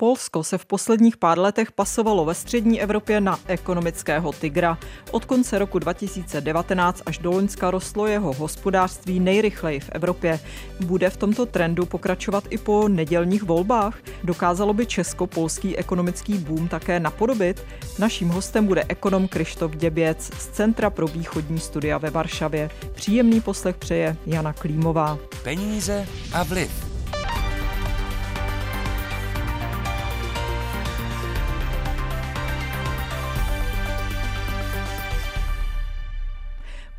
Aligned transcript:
Polsko 0.00 0.44
se 0.44 0.58
v 0.58 0.66
posledních 0.66 1.16
pár 1.16 1.38
letech 1.38 1.72
pasovalo 1.72 2.24
ve 2.24 2.34
střední 2.34 2.82
Evropě 2.82 3.20
na 3.20 3.38
ekonomického 3.46 4.32
tygra. 4.32 4.78
Od 5.10 5.24
konce 5.24 5.58
roku 5.58 5.78
2019 5.78 7.02
až 7.06 7.18
do 7.18 7.30
Loňska 7.30 7.70
rostlo 7.70 8.06
jeho 8.06 8.32
hospodářství 8.32 9.20
nejrychleji 9.20 9.80
v 9.80 9.90
Evropě. 9.92 10.40
Bude 10.80 11.10
v 11.10 11.16
tomto 11.16 11.46
trendu 11.46 11.86
pokračovat 11.86 12.44
i 12.50 12.58
po 12.58 12.88
nedělních 12.88 13.42
volbách? 13.42 13.98
Dokázalo 14.24 14.74
by 14.74 14.86
česko-polský 14.86 15.76
ekonomický 15.76 16.38
boom 16.38 16.68
také 16.68 17.00
napodobit? 17.00 17.64
Naším 17.98 18.28
hostem 18.28 18.66
bude 18.66 18.84
ekonom 18.88 19.28
Krištof 19.28 19.76
Děběc 19.76 20.30
z 20.38 20.46
Centra 20.46 20.90
pro 20.90 21.06
východní 21.06 21.60
studia 21.60 21.98
ve 21.98 22.10
Varšavě. 22.10 22.70
Příjemný 22.94 23.40
poslech 23.40 23.76
přeje 23.76 24.16
Jana 24.26 24.52
Klímová. 24.52 25.18
Peníze 25.42 26.06
a 26.32 26.42
vliv. 26.42 26.89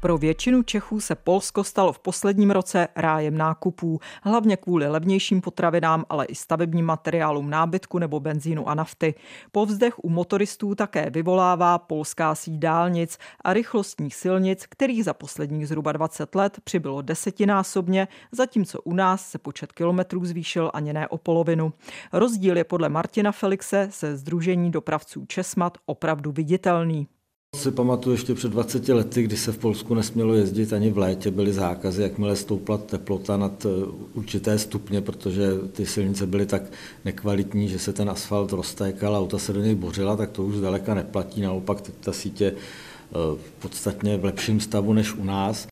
Pro 0.02 0.18
většinu 0.18 0.64
Čechů 0.64 1.00
se 1.00 1.16
Polsko 1.16 1.64
stalo 1.64 1.94
v 1.94 2.00
posledním 2.00 2.52
roce 2.52 2.88
rájem 2.96 3.38
nákupů, 3.38 4.00
hlavně 4.24 4.58
kvůli 4.58 4.88
levnějším 4.88 5.42
potravinám, 5.42 6.06
ale 6.10 6.26
i 6.26 6.36
stavebním 6.36 6.86
materiálům 6.86 7.50
nábytku 7.50 8.00
nebo 8.00 8.20
benzínu 8.20 8.70
a 8.70 8.76
nafty. 8.76 9.14
Povzdech 9.52 10.04
u 10.04 10.10
motoristů 10.10 10.76
také 10.76 11.10
vyvolává 11.10 11.78
polská 11.78 12.36
síť 12.36 12.54
dálnic 12.54 13.18
a 13.44 13.54
rychlostních 13.54 14.16
silnic, 14.16 14.66
kterých 14.70 15.04
za 15.06 15.14
posledních 15.14 15.68
zhruba 15.68 15.92
20 15.92 16.36
let 16.36 16.58
přibylo 16.64 17.02
desetinásobně, 17.02 18.08
zatímco 18.32 18.82
u 18.82 18.94
nás 18.94 19.30
se 19.30 19.38
počet 19.38 19.72
kilometrů 19.72 20.26
zvýšil 20.26 20.72
ani 20.74 20.94
ne 20.94 21.08
o 21.08 21.18
polovinu. 21.18 21.74
Rozdíl 22.14 22.58
je 22.58 22.64
podle 22.64 22.90
Martina 22.90 23.32
Felixe 23.32 23.88
se 23.92 24.18
Združení 24.18 24.72
dopravců 24.72 25.26
Česmat 25.26 25.78
opravdu 25.86 26.32
viditelný. 26.32 27.08
Si 27.56 27.72
pamatuju 27.72 28.14
ještě 28.16 28.34
před 28.34 28.52
20 28.52 28.90
lety, 28.90 29.24
kdy 29.24 29.38
se 29.38 29.52
v 29.52 29.58
Polsku 29.58 29.96
nesmělo 29.96 30.34
jezdit 30.34 30.74
ani 30.74 30.92
v 30.92 30.98
létě, 30.98 31.32
byly 31.32 31.54
zákazy, 31.54 32.04
jakmile 32.04 32.36
stoupla 32.36 32.78
teplota 32.78 33.38
nad 33.38 33.66
eh, 33.66 33.70
určité 34.14 34.60
stupně, 34.60 35.02
protože 35.02 35.48
ty 35.72 35.86
silnice 35.86 36.28
byly 36.28 36.46
tak 36.46 36.64
nekvalitní, 37.06 37.68
že 37.68 37.80
se 37.80 37.94
ten 37.94 38.10
asfalt 38.10 38.52
roztékal 38.52 39.16
a 39.16 39.20
auta 39.20 39.38
se 39.38 39.54
do 39.54 39.62
něj 39.62 39.76
bořila, 39.76 40.18
tak 40.18 40.32
to 40.32 40.44
už 40.44 40.56
zdaleka 40.56 40.94
neplatí. 40.94 41.42
Naopak 41.42 41.82
ta 41.82 42.12
sítě 42.12 42.54
eh, 42.56 43.16
podstatně 43.60 44.18
v 44.18 44.26
lepším 44.26 44.60
stavu 44.60 44.94
než 44.94 45.14
u 45.14 45.24
nás. 45.24 45.68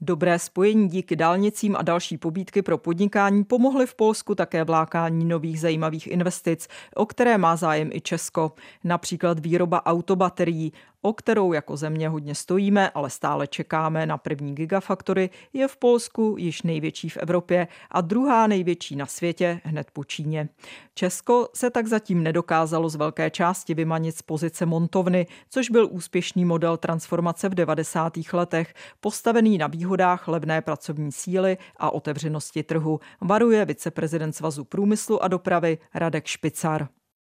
Dobré 0.00 0.38
spojení 0.38 0.88
díky 0.88 1.16
dálnicím 1.16 1.76
a 1.76 1.82
další 1.82 2.18
pobídky 2.18 2.62
pro 2.62 2.78
podnikání 2.78 3.44
pomohly 3.44 3.86
v 3.86 3.94
Polsku 3.94 4.34
také 4.34 4.64
vlákání 4.64 5.24
nových 5.24 5.60
zajímavých 5.60 6.06
investic, 6.06 6.68
o 6.94 7.06
které 7.06 7.38
má 7.38 7.56
zájem 7.56 7.90
i 7.92 8.00
Česko. 8.00 8.52
Například 8.84 9.38
výroba 9.38 9.86
autobaterií, 9.86 10.72
o 11.02 11.12
kterou 11.12 11.52
jako 11.52 11.76
země 11.76 12.08
hodně 12.08 12.34
stojíme, 12.34 12.90
ale 12.90 13.10
stále 13.10 13.46
čekáme 13.46 14.06
na 14.06 14.18
první 14.18 14.54
gigafaktory, 14.54 15.30
je 15.52 15.68
v 15.68 15.76
Polsku 15.76 16.34
již 16.38 16.62
největší 16.62 17.08
v 17.08 17.16
Evropě 17.16 17.68
a 17.90 18.00
druhá 18.00 18.46
největší 18.46 18.96
na 18.96 19.06
světě 19.06 19.60
hned 19.64 19.90
po 19.92 20.04
Číně. 20.04 20.48
Česko 20.94 21.48
se 21.54 21.70
tak 21.70 21.86
zatím 21.86 22.22
nedokázalo 22.22 22.88
z 22.88 22.96
velké 22.96 23.30
části 23.30 23.74
vymanit 23.74 24.16
z 24.16 24.22
pozice 24.22 24.66
montovny, 24.66 25.26
což 25.50 25.70
byl 25.70 25.88
úspěšný 25.90 26.44
model 26.44 26.76
transformace 26.76 27.48
v 27.48 27.54
90. 27.54 28.12
letech, 28.32 28.74
postavený 29.00 29.58
na 29.58 29.66
výhodách 29.66 30.28
levné 30.28 30.60
pracovní 30.60 31.12
síly 31.12 31.58
a 31.76 31.90
otevřenosti 31.90 32.62
trhu, 32.62 33.00
varuje 33.20 33.64
viceprezident 33.64 34.36
Svazu 34.36 34.64
průmyslu 34.64 35.22
a 35.22 35.28
dopravy 35.28 35.78
Radek 35.94 36.26
Špicar. 36.26 36.88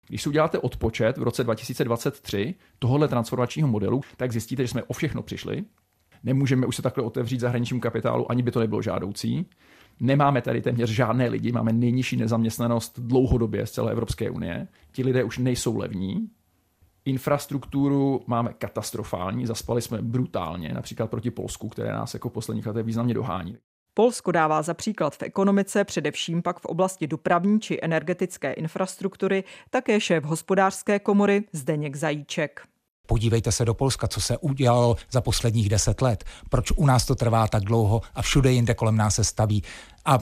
Když 0.09 0.23
si 0.23 0.29
uděláte 0.29 0.59
odpočet 0.59 1.19
v 1.19 1.23
roce 1.23 1.45
2023 1.45 2.55
tohohle 2.79 3.09
transformačního 3.09 3.69
modelu, 3.69 4.01
tak 4.17 4.33
zjistíte, 4.33 4.63
že 4.63 4.69
jsme 4.69 4.83
o 4.83 4.93
všechno 4.93 5.23
přišli. 5.23 5.65
Nemůžeme 6.25 6.67
už 6.67 6.77
se 6.77 6.83
takhle 6.83 7.05
otevřít 7.05 7.41
zahraničnímu 7.41 7.81
kapitálu, 7.81 8.31
ani 8.31 8.43
by 8.43 8.51
to 8.51 8.61
nebylo 8.61 8.83
žádoucí. 8.83 9.47
Nemáme 10.01 10.43
tady 10.43 10.63
téměř 10.63 10.91
žádné 10.91 11.29
lidi, 11.29 11.53
máme 11.53 11.73
nejnižší 11.73 12.17
nezaměstnanost 12.17 13.01
dlouhodobě 13.01 13.67
z 13.67 13.71
celé 13.71 13.93
Evropské 13.93 14.31
unie. 14.31 14.69
Ti 14.93 15.05
lidé 15.05 15.25
už 15.25 15.39
nejsou 15.39 15.77
levní. 15.77 16.29
Infrastrukturu 17.05 18.23
máme 18.27 18.53
katastrofální, 18.53 19.47
zaspali 19.47 19.83
jsme 19.83 20.03
brutálně, 20.03 20.69
například 20.69 21.11
proti 21.11 21.31
Polsku, 21.31 21.69
které 21.69 21.93
nás 21.93 22.15
jako 22.15 22.31
posledních 22.31 22.67
letech 22.67 22.87
významně 22.87 23.15
dohání. 23.15 23.57
Polsko 23.99 24.33
dává 24.33 24.63
za 24.63 24.75
příklad 24.75 25.17
v 25.17 25.23
ekonomice, 25.23 25.85
především 25.85 26.43
pak 26.43 26.61
v 26.61 26.65
oblasti 26.65 27.07
dopravní 27.07 27.61
či 27.61 27.79
energetické 27.83 28.53
infrastruktury, 28.53 29.45
také 29.71 30.01
šéf 30.01 30.25
hospodářské 30.25 30.99
komory 30.99 31.45
Zdeněk 31.53 31.97
Zajíček. 31.97 32.61
Podívejte 33.07 33.53
se 33.53 33.65
do 33.65 33.75
Polska, 33.75 34.09
co 34.09 34.21
se 34.21 34.39
udělalo 34.39 34.97
za 35.11 35.21
posledních 35.21 35.69
deset 35.69 36.03
let. 36.03 36.25
Proč 36.49 36.73
u 36.77 36.87
nás 36.87 37.07
to 37.07 37.15
trvá 37.15 37.49
tak 37.49 37.65
dlouho 37.65 38.01
a 38.15 38.23
všude 38.23 38.53
jinde 38.53 38.75
kolem 38.75 38.97
nás 38.97 39.15
se 39.15 39.25
staví. 39.25 39.63
A 40.05 40.19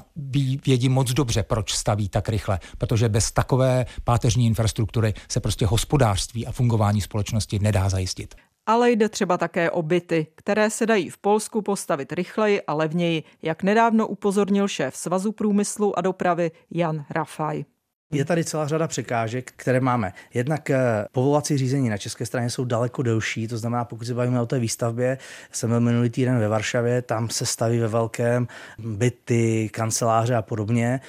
vědí 0.67 0.89
moc 0.89 1.13
dobře, 1.13 1.43
proč 1.43 1.73
staví 1.73 2.09
tak 2.09 2.29
rychle, 2.29 2.59
protože 2.79 3.09
bez 3.09 3.33
takové 3.33 3.87
páteřní 4.05 4.47
infrastruktury 4.47 5.15
se 5.29 5.41
prostě 5.41 5.67
hospodářství 5.67 6.47
a 6.47 6.53
fungování 6.53 7.01
společnosti 7.01 7.59
nedá 7.59 7.89
zajistit 7.89 8.35
ale 8.67 8.91
jde 8.91 9.09
třeba 9.09 9.39
také 9.39 9.71
o 9.71 9.83
byty, 9.83 10.27
které 10.35 10.71
se 10.71 10.87
dají 10.87 11.11
v 11.11 11.19
Polsku 11.19 11.63
postavit 11.63 12.13
rychleji 12.13 12.63
a 12.63 12.75
levněji, 12.75 13.23
jak 13.43 13.63
nedávno 13.63 14.07
upozornil 14.07 14.69
šéf 14.69 14.97
Svazu 14.97 15.33
průmyslu 15.33 15.99
a 15.99 16.01
dopravy 16.01 16.51
Jan 16.71 17.05
Rafaj. 17.11 17.65
Je 18.13 18.25
tady 18.25 18.45
celá 18.45 18.69
řada 18.69 18.89
překážek, 18.89 19.53
které 19.57 19.81
máme. 19.81 20.13
Jednak 20.35 20.71
eh, 20.71 21.07
povolovací 21.13 21.57
řízení 21.57 21.89
na 21.89 21.99
české 21.99 22.27
straně 22.27 22.51
jsou 22.51 22.65
daleko 22.65 23.03
delší, 23.03 23.49
to 23.49 23.59
znamená, 23.59 23.85
pokud 23.85 24.05
se 24.05 24.15
bavíme 24.15 24.41
o 24.41 24.47
té 24.47 24.59
výstavbě, 24.59 25.19
jsem 25.53 25.71
byl 25.71 25.81
minulý 25.81 26.11
týden 26.11 26.39
ve 26.39 26.49
Varšavě, 26.49 27.03
tam 27.03 27.31
se 27.31 27.47
staví 27.47 27.79
ve 27.79 27.89
velkém 27.89 28.49
byty, 28.79 29.69
kanceláře 29.73 30.35
a 30.35 30.43
podobně. 30.43 31.01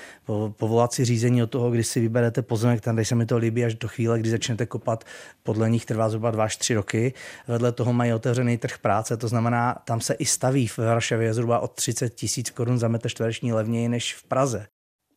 Povolovací 0.57 1.05
řízení 1.05 1.43
od 1.43 1.47
toho, 1.49 1.71
kdy 1.71 1.83
si 1.83 1.99
vyberete 1.99 2.41
pozemek, 2.41 2.81
tam, 2.81 2.95
kde 2.95 3.05
se 3.05 3.15
mi 3.15 3.25
to 3.25 3.37
líbí, 3.37 3.65
až 3.65 3.75
do 3.75 3.87
chvíle, 3.87 4.19
kdy 4.19 4.29
začnete 4.29 4.65
kopat, 4.65 5.03
podle 5.43 5.69
nich 5.69 5.85
trvá 5.85 6.09
zhruba 6.09 6.31
2 6.31 6.43
až 6.43 6.57
3 6.57 6.73
roky. 6.75 7.13
Vedle 7.47 7.71
toho 7.71 7.93
mají 7.93 8.13
otevřený 8.13 8.57
trh 8.57 8.77
práce, 8.77 9.17
to 9.17 9.27
znamená, 9.27 9.75
tam 9.85 10.01
se 10.01 10.13
i 10.13 10.25
staví 10.25 10.67
v 10.67 10.77
Varšavě 10.77 11.33
zhruba 11.33 11.59
od 11.59 11.71
30 11.71 12.15
tisíc 12.15 12.49
korun 12.49 12.77
za 12.77 12.87
metr 12.87 13.09
čtvereční 13.09 13.53
levněji 13.53 13.89
než 13.89 14.15
v 14.15 14.23
Praze 14.23 14.67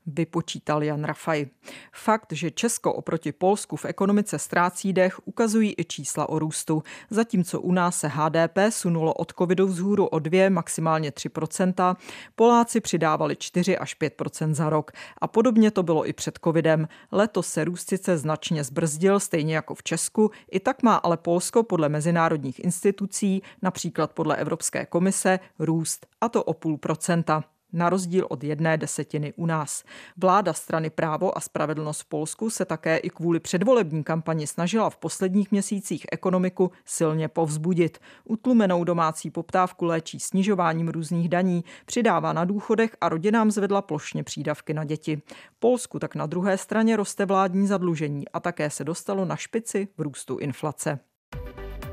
vypočítal 0.08 0.82
Jan 0.82 1.04
Rafaj. 1.04 1.46
Fakt, 1.92 2.32
že 2.32 2.50
Česko 2.50 2.92
oproti 2.92 3.32
Polsku 3.32 3.76
v 3.76 3.84
ekonomice 3.84 4.38
ztrácí 4.38 4.92
dech, 4.92 5.20
ukazují 5.24 5.74
i 5.78 5.84
čísla 5.84 6.28
o 6.28 6.38
růstu. 6.38 6.82
Zatímco 7.10 7.60
u 7.60 7.72
nás 7.72 7.98
se 7.98 8.08
HDP 8.08 8.58
sunulo 8.68 9.14
od 9.14 9.32
covidu 9.38 9.66
vzhůru 9.66 10.06
o 10.06 10.18
2, 10.18 10.50
maximálně 10.50 11.10
3% 11.10 11.96
Poláci 12.34 12.80
přidávali 12.80 13.36
4 13.36 13.78
až 13.78 13.96
5% 14.00 14.54
za 14.54 14.70
rok. 14.70 14.92
A 15.18 15.26
podobně 15.26 15.70
to 15.70 15.82
bylo 15.82 16.08
i 16.08 16.12
před 16.12 16.38
covidem. 16.44 16.88
Letos 17.12 17.48
se 17.48 17.64
růst 17.64 17.88
sice 17.88 18.18
značně 18.18 18.64
zbrzdil, 18.64 19.20
stejně 19.20 19.54
jako 19.54 19.74
v 19.74 19.82
Česku, 19.82 20.30
i 20.50 20.60
tak 20.60 20.82
má 20.82 20.96
ale 20.96 21.16
Polsko 21.16 21.62
podle 21.62 21.88
mezinárodních 21.88 22.64
institucí, 22.64 23.42
například 23.62 24.12
podle 24.12 24.36
Evropské 24.36 24.86
komise, 24.86 25.40
růst, 25.58 26.06
a 26.20 26.28
to 26.28 26.44
o 26.44 26.54
půl 26.54 26.78
procenta 26.78 27.44
na 27.72 27.90
rozdíl 27.90 28.26
od 28.30 28.44
jedné 28.44 28.76
desetiny 28.76 29.32
u 29.36 29.46
nás. 29.46 29.84
Vláda 30.16 30.52
strany 30.52 30.90
Právo 30.90 31.38
a 31.38 31.40
spravedlnost 31.40 32.00
v 32.00 32.04
Polsku 32.04 32.50
se 32.50 32.64
také 32.64 32.96
i 32.96 33.10
kvůli 33.10 33.40
předvolební 33.40 34.04
kampani 34.04 34.46
snažila 34.46 34.90
v 34.90 34.96
posledních 34.96 35.50
měsících 35.50 36.06
ekonomiku 36.12 36.70
silně 36.84 37.28
povzbudit. 37.28 37.98
Utlumenou 38.24 38.84
domácí 38.84 39.30
poptávku 39.30 39.84
léčí 39.84 40.20
snižováním 40.20 40.88
různých 40.88 41.28
daní, 41.28 41.64
přidává 41.86 42.32
na 42.32 42.44
důchodech 42.44 42.96
a 43.00 43.08
rodinám 43.08 43.50
zvedla 43.50 43.82
plošně 43.82 44.24
přídavky 44.24 44.74
na 44.74 44.84
děti. 44.84 45.22
Polsku 45.58 45.98
tak 45.98 46.14
na 46.14 46.26
druhé 46.26 46.58
straně 46.58 46.96
roste 46.96 47.26
vládní 47.26 47.66
zadlužení 47.66 48.28
a 48.28 48.40
také 48.40 48.70
se 48.70 48.84
dostalo 48.84 49.24
na 49.24 49.36
špici 49.36 49.88
v 49.98 50.00
růstu 50.00 50.38
inflace. 50.38 50.98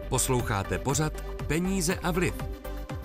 Posloucháte 0.10 0.80
pořad 0.80 1.14
Peníze 1.48 1.96
a 1.96 2.12
vliv. 2.12 2.34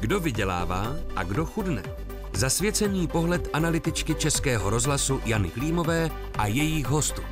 Kdo 0.00 0.20
vydělává 0.20 0.96
a 1.16 1.22
kdo 1.22 1.46
chudne? 1.46 2.09
Zasvěcený 2.34 3.08
pohled 3.08 3.48
analytičky 3.52 4.14
Českého 4.14 4.70
rozhlasu 4.70 5.20
Jany 5.24 5.50
Klímové 5.50 6.10
a 6.38 6.46
jejich 6.46 6.86
hostů. 6.86 7.22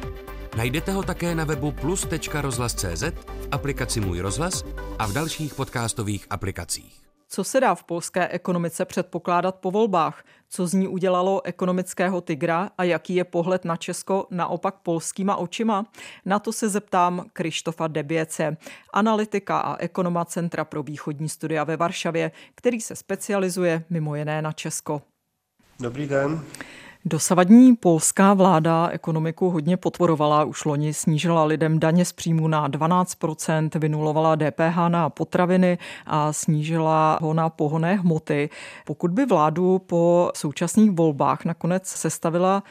Najdete 0.56 0.92
ho 0.92 1.02
také 1.02 1.34
na 1.34 1.44
webu 1.44 1.72
plus.rozhlas.cz, 1.72 3.02
v 3.02 3.48
aplikaci 3.50 4.00
Můj 4.00 4.20
rozhlas 4.20 4.64
a 4.98 5.06
v 5.06 5.12
dalších 5.12 5.54
podcastových 5.54 6.26
aplikacích. 6.30 7.07
Co 7.30 7.44
se 7.44 7.60
dá 7.60 7.74
v 7.74 7.84
polské 7.84 8.28
ekonomice 8.28 8.84
předpokládat 8.84 9.54
po 9.54 9.70
volbách? 9.70 10.24
Co 10.48 10.66
z 10.66 10.74
ní 10.74 10.88
udělalo 10.88 11.46
ekonomického 11.46 12.20
tygra 12.20 12.70
a 12.78 12.84
jaký 12.84 13.14
je 13.14 13.24
pohled 13.24 13.64
na 13.64 13.76
Česko 13.76 14.26
naopak 14.30 14.74
polskýma 14.74 15.36
očima? 15.36 15.86
Na 16.24 16.38
to 16.38 16.52
se 16.52 16.68
zeptám 16.68 17.24
Krištofa 17.32 17.86
Deběce, 17.86 18.56
analytika 18.92 19.58
a 19.58 19.76
ekonoma 19.76 20.24
Centra 20.24 20.64
pro 20.64 20.82
východní 20.82 21.28
studia 21.28 21.64
ve 21.64 21.76
Varšavě, 21.76 22.30
který 22.54 22.80
se 22.80 22.96
specializuje 22.96 23.84
mimo 23.90 24.16
jiné 24.16 24.42
na 24.42 24.52
Česko. 24.52 25.02
Dobrý 25.80 26.06
den. 26.06 26.44
Dosavadní 27.04 27.76
polská 27.76 28.34
vláda 28.34 28.88
ekonomiku 28.88 29.50
hodně 29.50 29.76
podporovala, 29.76 30.44
už 30.44 30.64
loni 30.64 30.94
snížila 30.94 31.44
lidem 31.44 31.78
daně 31.78 32.04
z 32.04 32.12
příjmu 32.12 32.48
na 32.48 32.68
12%, 32.68 33.78
vynulovala 33.78 34.36
DPH 34.36 34.76
na 34.88 35.10
potraviny 35.10 35.78
a 36.06 36.32
snížila 36.32 37.18
ho 37.22 37.34
na 37.34 37.48
pohonné 37.48 37.94
hmoty. 37.94 38.50
Pokud 38.86 39.10
by 39.10 39.26
vládu 39.26 39.78
po 39.78 40.30
současných 40.34 40.90
volbách 40.90 41.44
nakonec 41.44 41.86
sestavila 41.86 42.62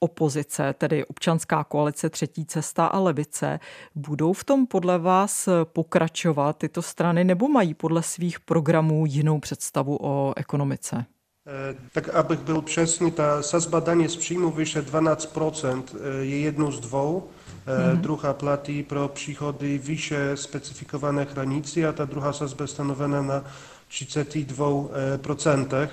opozice, 0.00 0.74
tedy 0.78 1.04
občanská 1.04 1.64
koalice 1.64 2.10
Třetí 2.10 2.44
cesta 2.46 2.86
a 2.86 2.98
levice, 2.98 3.60
budou 3.94 4.32
v 4.32 4.44
tom 4.44 4.66
podle 4.66 4.98
vás 4.98 5.48
pokračovat 5.64 6.58
tyto 6.58 6.82
strany 6.82 7.24
nebo 7.24 7.48
mají 7.48 7.74
podle 7.74 8.02
svých 8.02 8.40
programů 8.40 9.06
jinou 9.06 9.40
představu 9.40 9.98
o 10.00 10.32
ekonomice? 10.36 11.06
E, 11.46 11.74
tak 11.92 12.08
abych 12.08 12.40
byl 12.40 12.62
přesný, 12.62 13.10
ta 13.10 13.42
sazba 13.42 13.80
daně 13.80 14.08
z 14.08 14.16
příjmu 14.16 14.50
vyše 14.50 14.82
12% 14.82 15.82
e, 15.82 16.24
je 16.24 16.40
jednou 16.40 16.72
z 16.72 16.80
dvou. 16.80 17.28
Mm-hmm. 17.66 17.96
Druhá 18.00 18.32
platí 18.32 18.82
pro 18.82 19.08
příchody 19.08 19.78
vyše 19.78 20.36
specifikované 20.36 21.26
hranici 21.32 21.86
a 21.86 21.92
ta 21.92 22.04
druhá 22.04 22.32
sazba 22.32 22.62
je 22.62 22.68
stanovena 22.68 23.22
na 23.22 23.44
32% 23.90 25.88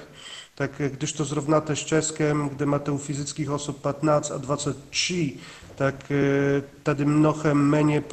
tak 0.56 0.72
když 0.88 1.14
to 1.14 1.26
zrovnáte 1.26 1.76
s 1.76 1.80
Českem, 1.80 2.50
kde 2.50 2.66
máte 2.66 2.92
u 2.92 2.98
fyzických 2.98 3.50
osob 3.50 3.82
15 3.82 4.32
a 4.32 4.38
23, 4.38 5.34
tak 5.76 6.12
e, 6.12 6.62
tady 6.84 7.06
mnohem 7.06 7.58
méně 7.58 8.04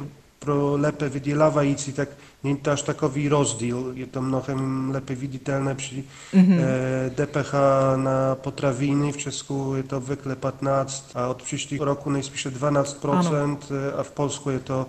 pro 0.45 0.77
lépe 0.77 1.09
vydělávající, 1.09 1.93
tak 1.93 2.09
nie 2.43 2.55
to 2.55 2.71
aż 2.71 2.81
takový 2.81 3.29
rozdíl. 3.29 3.91
Je 3.93 4.05
to 4.05 4.21
mnohem 4.21 4.89
lepiej 4.89 5.15
viditelne 5.15 5.75
przy 5.75 6.03
mm-hmm. 6.33 6.59
e, 6.59 7.09
DPH 7.09 7.53
na 7.95 8.35
potrawiny. 8.35 9.11
W 9.11 9.17
Czesku 9.17 9.75
jest 9.75 9.89
to 9.89 10.01
zwykle 10.01 10.35
15, 10.35 11.13
a 11.13 11.27
od 11.27 11.43
przyszłego 11.43 11.85
roku 11.85 12.09
najspisze 12.09 12.49
12%, 12.51 13.13
ano. 13.13 13.57
a 13.97 14.03
w 14.03 14.11
Polsku 14.11 14.49
jest 14.49 14.65
to 14.65 14.85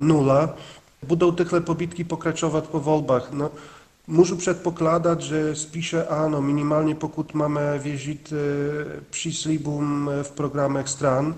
nula. 0.00 0.54
Budou 1.02 1.32
tychle 1.32 1.60
pobitki 1.60 2.04
pokračovat 2.04 2.66
po 2.66 2.80
volbách. 2.80 3.32
No, 3.32 3.50
Můžu 4.06 4.36
předpokládat, 4.36 5.20
že 5.20 5.54
spíše 5.54 6.06
ano, 6.06 6.42
minimálně 6.42 6.94
pokud 6.94 7.34
máme 7.34 7.78
věřit 7.78 8.32
e, 8.32 9.00
příslibům 9.10 10.10
v 10.22 10.30
programech 10.30 10.88
stran. 10.88 11.34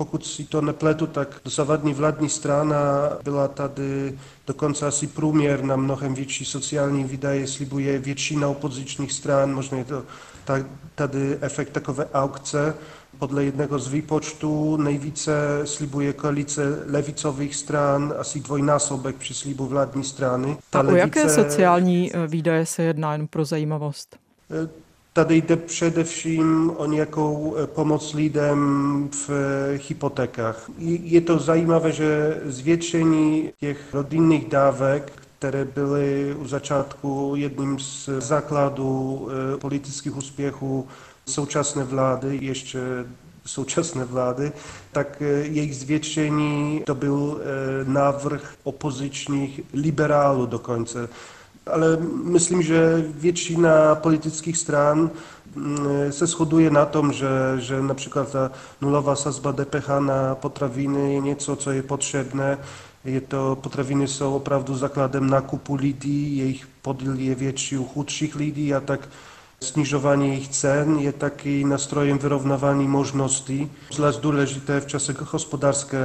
Pokud 0.00 0.26
si 0.26 0.44
to 0.44 0.60
nepletu, 0.60 1.06
tak 1.06 1.40
dosavadní 1.44 1.94
vládní 1.94 2.28
strana 2.28 2.78
byla 3.24 3.48
tady 3.48 4.18
dokonce 4.46 4.86
asi 4.86 5.06
průměr 5.06 5.64
na 5.64 5.76
mnohem 5.76 6.14
větší 6.14 6.44
sociální 6.44 7.04
výdaje, 7.04 7.46
slibuje 7.46 7.98
většina 7.98 8.48
opozičních 8.48 9.12
stran, 9.12 9.54
možná 9.54 9.78
je 9.78 9.84
to 9.84 10.02
tady 10.94 11.38
efekt 11.40 11.70
takové 11.70 12.06
aukce. 12.14 12.74
Podle 13.18 13.44
jednego 13.44 13.78
z 13.78 13.88
výpočtů 13.88 14.76
nejvíce 14.76 15.32
slibuje 15.64 16.12
koalice 16.12 16.84
levicových 16.86 17.56
stran, 17.56 18.14
asi 18.18 18.40
dvojnásobek 18.40 19.16
při 19.16 19.34
slibu 19.34 19.66
vládní 19.66 20.04
strany. 20.04 20.56
Ta 20.70 20.78
A 20.78 20.82
levice... 20.82 20.94
o 20.94 21.06
jaké 21.06 21.28
sociální 21.28 22.16
e, 22.16 22.26
výdaje 22.26 22.66
se 22.66 22.82
jedná, 22.82 23.12
jen 23.12 23.26
pro 23.26 23.44
zajímavost? 23.44 24.16
E, 25.10 25.14
tady 25.14 25.36
jde 25.36 25.56
především 25.56 26.72
o 26.76 26.86
nějakou 26.86 27.56
e, 27.56 27.66
pomoc 27.66 28.14
lidem 28.14 29.08
v 29.12 29.30
hypotékách. 29.88 30.70
Je 30.78 31.20
to 31.20 31.38
zajímavé, 31.38 31.92
že 31.92 32.40
zvětšení 32.44 33.52
těch 33.60 33.94
rodinných 33.94 34.48
dávek, 34.48 35.12
které 35.38 35.64
byly 35.64 36.34
u 36.38 36.46
začátku 36.46 37.32
jedním 37.36 37.78
z 37.78 38.08
základů 38.18 39.28
politických 39.60 40.16
úspěchů 40.16 40.88
současné 41.26 41.84
vlády, 41.84 42.38
ještě 42.42 42.80
současné 43.46 44.04
vlády, 44.04 44.52
tak 44.92 45.22
e, 45.22 45.24
jejich 45.24 45.76
zvětšení 45.76 46.82
to 46.86 46.94
byl 46.94 47.40
e, 47.40 47.84
návrh 47.84 48.54
opozičních 48.64 49.60
liberálů 49.72 50.46
dokonce. 50.46 51.08
Ale 51.66 51.96
myslím, 52.24 52.62
že 52.62 53.04
většina 53.14 53.94
politických 53.94 54.56
stran 54.56 55.10
mm, 55.54 56.12
se 56.12 56.26
shoduje 56.26 56.70
na 56.70 56.86
tom, 56.86 57.12
že, 57.12 57.28
že 57.58 57.82
například 57.82 58.32
ta 58.32 58.52
nulová 58.80 59.16
sazba 59.16 59.52
DPH 59.52 59.88
na 59.98 60.34
potraviny 60.34 61.14
je 61.14 61.20
něco, 61.20 61.56
co 61.56 61.70
je 61.70 61.82
potřebné. 61.82 62.58
Je 63.04 63.20
to, 63.20 63.58
potraviny 63.60 64.08
jsou 64.08 64.34
opravdu 64.34 64.76
základem 64.76 65.30
nákupu 65.30 65.74
lidí, 65.74 66.36
jejich 66.36 66.66
podíl 66.82 67.14
je 67.14 67.34
větší 67.34 67.78
u 67.78 67.84
chudších 67.84 68.36
lidí 68.36 68.74
a 68.74 68.80
tak 68.80 69.08
Snižovanie 69.64 70.40
ich 70.40 70.48
cen 70.48 70.98
je 70.98 71.12
taki 71.12 71.64
nastrojem 71.64 72.18
wyrównywania 72.18 72.88
możliwości, 72.88 73.68
zvlášť 73.92 74.20
důležité 74.20 74.80
v 74.80 74.86
čase 74.86 75.12
hospodářské 75.12 75.98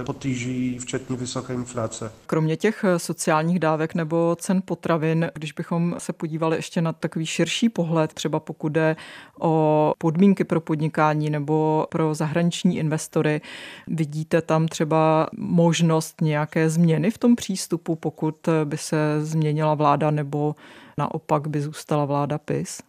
e, 0.00 0.04
potíží, 0.04 0.78
včetně 0.78 1.16
vysoké 1.16 1.54
inflace. 1.54 2.12
Kromě 2.26 2.56
těch 2.56 2.84
e, 2.84 2.98
sociálních 2.98 3.58
dávek 3.58 3.94
nebo 3.94 4.36
cen 4.40 4.62
potravin, 4.64 5.30
když 5.34 5.52
bychom 5.52 5.94
se 5.98 6.12
podívali 6.12 6.56
ještě 6.56 6.80
na 6.80 6.92
takový 6.92 7.26
širší 7.26 7.68
pohled, 7.68 8.12
třeba 8.12 8.40
pokud 8.40 8.68
jde 8.68 8.96
o 9.40 9.92
podmínky 9.98 10.44
pro 10.44 10.60
podnikání 10.60 11.30
nebo 11.30 11.86
pro 11.90 12.14
zahraniční 12.14 12.78
investory, 12.78 13.40
vidíte 13.86 14.42
tam 14.42 14.68
třeba 14.68 15.28
možnost 15.38 16.20
nějaké 16.20 16.70
změny 16.70 17.10
v 17.10 17.18
tom 17.18 17.36
přístupu, 17.36 17.96
pokud 17.96 18.48
by 18.64 18.78
se 18.78 18.96
změnila 19.20 19.74
vláda 19.74 20.10
nebo 20.10 20.54
naopak 20.98 21.48
by 21.48 21.60
zůstala 21.60 22.04
vláda 22.04 22.38
PIS? 22.38 22.82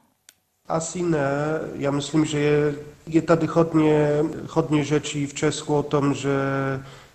Asi 0.67 1.01
ne. 1.01 1.59
Já 1.73 1.91
myslím, 1.91 2.25
že 2.25 2.39
je, 2.39 2.75
je 3.07 3.21
tady 3.21 3.47
hodně, 3.47 4.23
hodně 4.49 4.85
řečí 4.85 5.27
v 5.27 5.33
Česku 5.33 5.75
o 5.75 5.83
tom, 5.83 6.13
že 6.13 6.39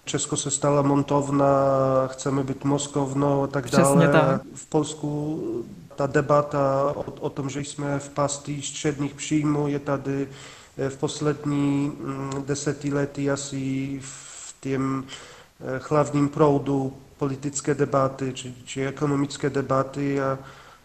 Česko 0.05 0.37
se 0.37 0.51
stala 0.51 0.83
montovna, 0.83 1.47
chceme 2.07 2.45
být 2.45 2.65
moskovnou 2.65 3.43
a 3.43 3.47
tak 3.47 3.65
Přesně 3.65 4.07
dále. 4.07 4.09
Tak. 4.09 4.43
V 4.55 4.67
Polsku 4.67 5.43
ta 5.97 6.07
debata 6.07 6.93
o, 6.95 7.03
o 7.03 7.31
tom, 7.31 7.51
že 7.51 7.61
jsme 7.61 7.99
v 7.99 8.09
pasti 8.09 8.63
středních 8.63 9.15
příjmů, 9.15 9.69
je 9.69 9.79
tady 9.79 10.29
eh, 10.79 10.91
v 10.91 10.97
poslední 10.97 11.93
mm, 12.01 12.45
desetiletí 12.47 13.31
asi 13.31 13.99
v 14.03 14.55
tím 14.61 15.07
eh, 15.61 15.81
hlavním 15.89 16.29
proudu 16.29 16.93
politické 17.19 17.75
debaty 17.75 18.33
či, 18.35 18.55
či 18.65 18.87
ekonomické 18.87 19.51
debaty 19.51 20.21
a 20.21 20.39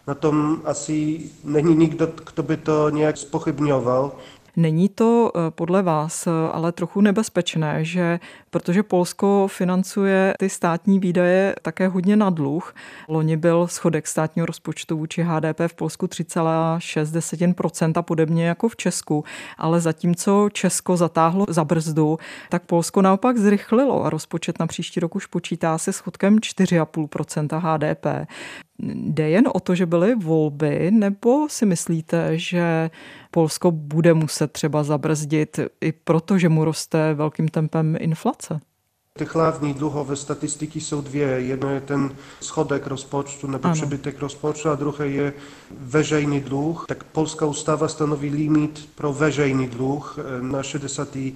na 0.08 0.14
tom 0.14 0.62
asi 0.64 1.20
není 1.44 1.76
nikdo, 1.76 2.08
kdo 2.32 2.42
by 2.42 2.56
to 2.56 2.90
nějak 2.90 3.16
spochybňoval. 3.16 4.12
Není 4.56 4.88
to 4.88 5.32
eh, 5.34 5.50
podle 5.50 5.82
vás 5.82 6.26
eh, 6.26 6.30
ale 6.52 6.72
trochu 6.72 7.00
nebezpečné, 7.00 7.84
že 7.84 8.20
protože 8.50 8.82
Polsko 8.82 9.46
financuje 9.50 10.34
ty 10.38 10.48
státní 10.48 10.98
výdaje 10.98 11.54
také 11.62 11.88
hodně 11.88 12.16
na 12.16 12.30
dluh. 12.30 12.74
Loni 13.08 13.36
byl 13.36 13.66
schodek 13.66 14.06
státního 14.06 14.46
rozpočtu 14.46 14.98
vůči 14.98 15.22
HDP 15.22 15.60
v 15.66 15.74
Polsku 15.74 16.06
3,6% 16.06 17.92
a 17.96 18.02
podobně 18.02 18.46
jako 18.46 18.68
v 18.68 18.76
Česku, 18.76 19.24
ale 19.58 19.80
zatímco 19.80 20.48
Česko 20.52 20.96
zatáhlo 20.96 21.46
za 21.48 21.64
brzdu, 21.64 22.18
tak 22.48 22.62
Polsko 22.62 23.02
naopak 23.02 23.38
zrychlilo 23.38 24.04
a 24.04 24.10
rozpočet 24.10 24.58
na 24.58 24.66
příští 24.66 25.00
rok 25.00 25.14
už 25.14 25.26
počítá 25.26 25.78
se 25.78 25.92
schodkem 25.92 26.36
4,5% 26.38 27.60
HDP. 27.60 28.28
Jde 28.82 29.30
jen 29.30 29.44
o 29.54 29.60
to, 29.60 29.74
že 29.74 29.86
byly 29.86 30.14
volby, 30.14 30.90
nebo 30.90 31.48
si 31.48 31.66
myslíte, 31.66 32.38
že 32.38 32.90
Polsko 33.30 33.70
bude 33.70 34.14
muset 34.14 34.52
třeba 34.52 34.84
zabrzdit 34.84 35.60
i 35.80 35.92
proto, 35.92 36.38
že 36.38 36.48
mu 36.48 36.64
roste 36.64 37.14
velkým 37.14 37.48
tempem 37.48 37.96
inflace? 38.00 38.37
Ty 39.18 39.24
hlavní 39.24 39.74
dluhové 39.74 40.16
statistiky 40.16 40.80
jsou 40.80 41.00
dvě. 41.00 41.26
Jedno 41.26 41.70
je 41.70 41.80
ten 41.80 42.16
schodek 42.40 42.86
rozpočtu 42.86 43.46
nebo 43.46 43.64
ano. 43.64 43.74
přebytek 43.74 44.20
rozpočtu 44.20 44.70
a 44.70 44.74
druhé 44.74 45.08
je 45.08 45.32
veřejný 45.70 46.40
dluh. 46.40 46.84
Tak 46.88 47.04
polská 47.04 47.46
ústava 47.46 47.88
stanoví 47.88 48.30
limit 48.30 48.88
pro 48.94 49.12
veřejný 49.12 49.68
dluh 49.68 50.18
eh, 50.18 50.42
na 50.42 50.62
60% 50.62 51.34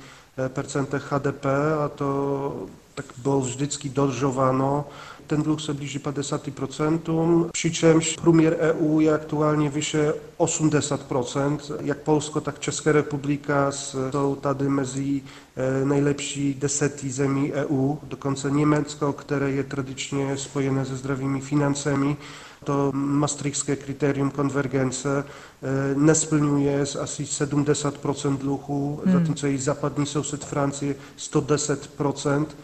HDP 1.11 1.45
a 1.85 1.89
to 1.89 2.67
tak 2.95 3.07
bylo 3.17 3.41
vždycky 3.41 3.89
dodržováno 3.89 4.85
ten 5.33 5.43
dluh 5.43 5.61
se 5.61 5.75
blíží 5.75 5.99
50%, 5.99 7.51
přičemž 7.53 8.17
průměr 8.23 8.57
EU 8.61 9.01
je 9.01 9.15
aktuálně 9.15 9.71
vyše 9.71 10.15
80%. 10.39 11.59
Jak 11.81 11.99
Polsko, 11.99 12.41
tak 12.41 12.59
Česká 12.59 12.93
republika 12.93 13.73
jsou 13.73 14.35
tady 14.35 14.69
mezi 14.69 15.23
eh, 15.57 15.85
nejlepší 15.85 16.55
deseti 16.55 17.11
zemí 17.11 17.53
EU, 17.53 17.97
dokonce 18.03 18.51
Německo, 18.51 19.13
které 19.13 19.51
je 19.51 19.65
tradičně 19.65 20.37
spojené 20.37 20.85
se 20.85 20.97
zdravými 20.97 21.41
financemi, 21.41 22.17
to 22.65 22.91
maastrichtské 22.95 23.77
kritérium 23.77 24.31
konvergence 24.31 25.25
eh, 25.25 25.95
nesplňuje 25.95 26.81
asi 27.01 27.27
70 27.27 27.95
dluhu, 28.39 29.01
hmm. 29.05 29.13
zatímco 29.13 29.47
její 29.47 29.59
západní 29.59 30.07
soused 30.07 30.45
Francie 30.45 30.95
110 31.17 31.91
E, 31.97 32.55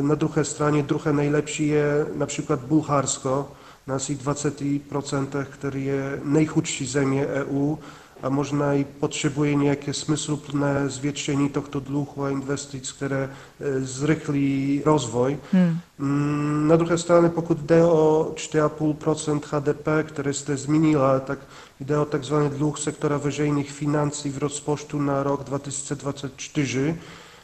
na 0.00 0.14
druhé 0.14 0.44
straně 0.44 0.82
druhé 0.82 1.12
nejlepší 1.12 1.68
je 1.68 2.06
například 2.14 2.60
Bulharsko 2.60 3.48
na 3.86 3.94
asi 3.94 4.14
20%, 4.14 5.44
který 5.50 5.84
je 5.84 6.20
nejchudší 6.24 6.86
země 6.86 7.26
EU 7.26 7.76
a 8.22 8.28
možná 8.28 8.74
i 8.74 8.84
potřebuje 8.84 9.54
nějaké 9.54 9.92
smysluplné 9.92 10.88
zvětšení 10.88 11.48
tohto 11.48 11.80
dluhu 11.80 12.24
a 12.24 12.30
investic, 12.30 12.92
které 12.92 13.30
e, 13.60 13.80
zrychlí 13.80 14.82
rozvoj. 14.84 15.38
Hmm. 15.52 15.78
Mm, 15.98 16.68
na 16.68 16.76
druhé 16.76 16.98
straně, 16.98 17.28
pokud 17.28 17.58
jde 17.58 17.84
o 17.84 18.32
4,5 18.34 19.40
HDP, 19.50 19.88
které 20.02 20.32
jste 20.32 20.56
zmínila, 20.56 21.20
tak 21.20 21.38
jde 21.80 21.98
o 21.98 22.04
tzv. 22.04 22.34
dluh 22.34 22.78
sektora 22.78 23.16
veřejných 23.16 23.72
financí 23.72 24.30
v 24.30 24.38
rozpočtu 24.38 24.98
na 24.98 25.22
rok 25.22 25.44
2024. 25.44 26.98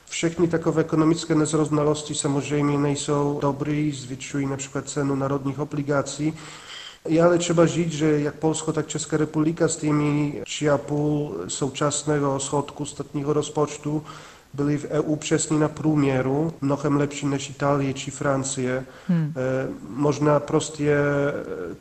Všechny 0.09 0.49
takové 0.49 0.81
ekonomické 0.81 1.35
nezrovnalosti 1.35 2.15
samozřejmě 2.15 2.79
nejsou 2.79 3.39
dobré, 3.43 3.91
zvětšují 3.95 4.47
například 4.47 4.89
cenu 4.89 5.15
národních 5.15 5.59
obligací, 5.59 6.35
je 7.09 7.23
ale 7.23 7.39
třeba 7.39 7.67
říct, 7.67 7.93
že 7.93 8.21
jak 8.21 8.35
Polsko, 8.35 8.73
tak 8.73 8.87
Česká 8.87 9.17
republika 9.17 9.69
s 9.69 9.77
těmi 9.77 10.43
3,5 10.45 11.33
současného 11.49 12.41
schodku 12.41 12.85
statního 12.85 13.33
rozpočtu 13.33 14.03
byli 14.55 14.79
v 14.79 14.85
EU 14.91 15.17
přesně 15.17 15.59
na 15.59 15.69
průměru, 15.69 16.53
mnohem 16.61 16.97
lepší 16.97 17.27
než 17.27 17.51
Itálie 17.51 17.95
či 17.95 18.11
Francie. 18.11 18.85
Hmm. 19.09 19.35
E, 19.37 19.69
možná 19.89 20.41
prostě 20.41 20.91
e, 20.91 21.33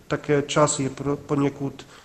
také 0.07 0.41
čas 0.41 0.79
je 0.79 0.89
poněkud 1.25 1.81
e, 1.81 2.04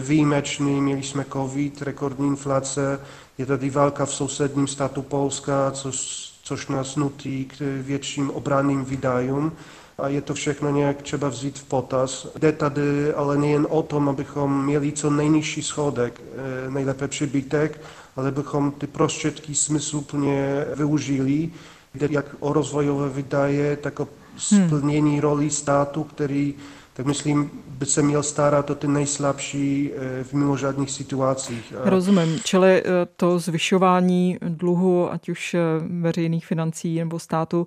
výjimečný. 0.00 0.80
Měli 0.80 1.02
jsme 1.02 1.24
covid, 1.32 1.82
rekordní 1.82 2.28
inflace, 2.28 3.00
je 3.38 3.46
tady 3.46 3.70
válka 3.70 4.06
v 4.06 4.14
sousedním 4.14 4.66
státu 4.66 5.02
Polska, 5.02 5.70
což, 5.70 6.30
což 6.42 6.68
nás 6.68 6.96
nutí 6.96 7.44
k 7.44 7.60
větším 7.82 8.30
obranným 8.30 8.84
výdajům 8.84 9.52
a 9.98 10.08
je 10.08 10.20
to 10.20 10.34
všechno 10.34 10.70
nějak 10.70 11.02
třeba 11.02 11.28
vzít 11.28 11.58
v 11.58 11.64
potaz. 11.64 12.26
Jde 12.38 12.52
tady 12.52 13.14
ale 13.14 13.38
nejen 13.38 13.66
o 13.70 13.82
tom, 13.82 14.08
abychom 14.08 14.64
měli 14.64 14.92
co 14.92 15.10
nejnižší 15.10 15.62
schodek, 15.62 16.20
eh, 16.20 16.70
nejlépe 16.70 17.08
přibytek, 17.08 17.80
ale 18.16 18.30
bychom 18.30 18.70
ty 18.70 18.86
prostředky 18.86 19.54
smysluplně 19.54 20.64
využili. 20.76 21.50
Jde 21.94 22.08
jak 22.10 22.26
o 22.40 22.52
rozvojové 22.52 23.08
výdaje, 23.08 23.76
tak 23.76 24.00
o 24.00 24.08
hmm. 24.50 24.66
splnění 24.66 25.20
roli 25.20 25.50
státu, 25.50 26.04
který 26.04 26.54
tak 26.94 27.06
myslím, 27.06 27.50
by 27.66 27.86
se 27.86 28.02
měl 28.02 28.22
starat 28.22 28.70
o 28.70 28.74
ty 28.74 28.88
nejslabší 28.88 29.90
eh, 29.92 30.24
v 30.24 30.32
mimořádných 30.32 30.90
situacích. 30.90 31.74
Rozumím. 31.76 32.40
Čili 32.44 32.82
eh, 32.82 32.90
to 33.16 33.38
zvyšování 33.38 34.38
dluhu, 34.40 35.12
ať 35.12 35.28
už 35.28 35.54
eh, 35.54 35.60
veřejných 36.00 36.46
financí 36.46 36.98
nebo 36.98 37.18
státu, 37.18 37.66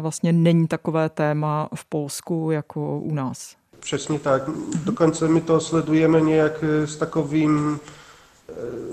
vlastně 0.00 0.32
není 0.32 0.68
takové 0.68 1.08
téma 1.08 1.68
v 1.74 1.84
Polsku 1.84 2.50
jako 2.50 3.00
u 3.00 3.14
nás. 3.14 3.56
Přesně 3.80 4.18
tak. 4.18 4.42
Dokonce 4.84 5.28
my 5.28 5.40
to 5.40 5.60
sledujeme 5.60 6.20
nějak 6.20 6.64
s 6.84 6.96
takovým 6.96 7.80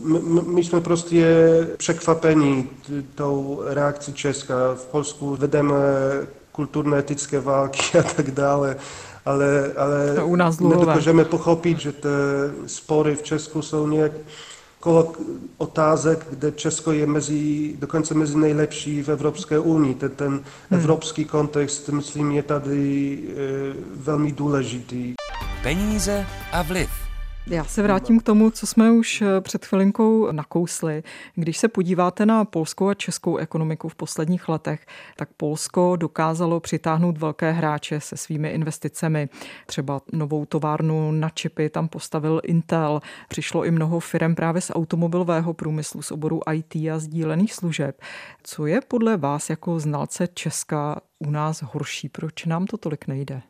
my, 0.03 0.19
my 0.41 0.63
jsme 0.63 0.81
prostě 0.81 1.35
překvapení 1.77 2.69
tou 3.15 3.61
reakcí 3.65 4.13
Česka. 4.13 4.55
V 4.75 4.85
Polsku 4.85 5.35
vedeme 5.35 5.75
kulturné 6.51 6.97
etické 6.99 7.39
války 7.39 7.97
a 7.99 8.03
tak 8.03 8.31
dále 8.31 8.75
ale, 9.25 9.71
ale 9.77 10.15
to 10.15 10.27
u 10.27 10.35
nás 10.35 10.59
nedokážeme 10.59 11.25
pochopit, 11.25 11.79
že 11.79 11.91
ty 11.91 12.07
spory 12.65 13.15
v 13.15 13.23
Česku 13.23 13.61
jsou 13.61 13.87
nějak 13.87 14.11
kolo 14.79 15.13
otázek, 15.57 16.27
kde 16.29 16.51
Česko 16.51 16.91
je 16.91 17.05
mezi, 17.05 17.73
dokonce 17.79 18.13
mezi 18.13 18.37
nejlepší 18.37 19.03
v 19.03 19.09
Evropské 19.09 19.59
unii. 19.59 19.95
Ten, 19.95 20.09
ten 20.09 20.31
hmm. 20.31 20.41
evropský 20.79 21.25
kontext, 21.25 21.89
myslím, 21.89 22.31
je 22.31 22.43
tady 22.43 23.19
e, 23.19 23.33
velmi 23.95 24.31
důležitý. 24.31 25.13
Peníze 25.63 26.25
a 26.51 26.61
vliv. 26.61 27.00
Já 27.51 27.63
se 27.63 27.81
vrátím 27.81 28.19
k 28.19 28.23
tomu, 28.23 28.51
co 28.51 28.67
jsme 28.67 28.91
už 28.91 29.21
eh, 29.21 29.41
před 29.41 29.65
chvilinkou 29.65 30.31
nakousli. 30.31 31.03
Když 31.35 31.57
se 31.57 31.67
podíváte 31.67 32.25
na 32.25 32.45
polskou 32.45 32.87
a 32.87 32.93
českou 32.93 33.37
ekonomiku 33.37 33.89
v 33.89 33.95
posledních 33.95 34.49
letech, 34.49 34.85
tak 35.15 35.29
Polsko 35.37 35.95
dokázalo 35.95 36.59
přitáhnout 36.59 37.17
velké 37.17 37.51
hráče 37.51 37.99
se 37.99 38.17
svými 38.17 38.49
investicemi. 38.49 39.29
Třeba 39.65 40.01
novou 40.13 40.45
továrnu 40.45 41.11
na 41.11 41.29
čipy 41.29 41.69
tam 41.69 41.87
postavil 41.87 42.41
Intel. 42.43 43.01
Přišlo 43.29 43.65
i 43.65 43.71
mnoho 43.71 43.99
firm 43.99 44.35
právě 44.35 44.61
z 44.61 44.71
automobilového 44.75 45.53
průmyslu, 45.53 46.01
z 46.01 46.11
oboru 46.11 46.39
IT 46.53 46.75
a 46.75 46.99
sdílených 46.99 47.53
služeb. 47.53 48.01
Co 48.43 48.65
je 48.65 48.81
podle 48.81 49.17
vás 49.17 49.49
jako 49.49 49.79
znalce 49.79 50.27
Česka 50.27 51.01
u 51.19 51.31
nás 51.31 51.61
horší? 51.61 52.09
Proč 52.09 52.45
nám 52.45 52.65
to 52.65 52.77
tolik 52.77 53.07
nejde? 53.07 53.41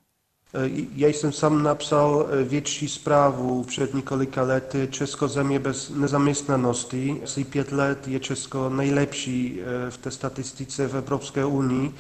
Já 0.96 1.08
jsem 1.08 1.32
sám 1.32 1.64
napsal 1.64 2.28
e, 2.30 2.44
větší 2.44 2.88
zprávu 2.88 3.64
před 3.64 3.94
několika 3.94 4.42
lety 4.42 4.88
Česko 4.92 5.28
země 5.28 5.60
bez 5.60 5.90
nezaměstnanosti. 5.90 7.22
Asi 7.24 7.44
pět 7.44 7.72
let 7.72 8.08
je 8.08 8.20
Česko 8.20 8.70
nejlepší 8.70 9.62
e, 9.62 9.92
v 9.92 9.98
té 9.98 10.12
statistice 10.12 10.88
v 10.88 10.96
Evropské 10.96 11.46
unii, 11.46 11.92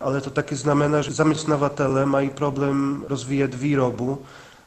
ale 0.00 0.20
to 0.20 0.30
taky 0.30 0.56
znamená, 0.56 1.02
že 1.02 1.10
zaměstnavatele 1.10 2.06
mají 2.06 2.30
problém 2.30 3.04
rozvíjet 3.08 3.54
výrobu, 3.54 4.18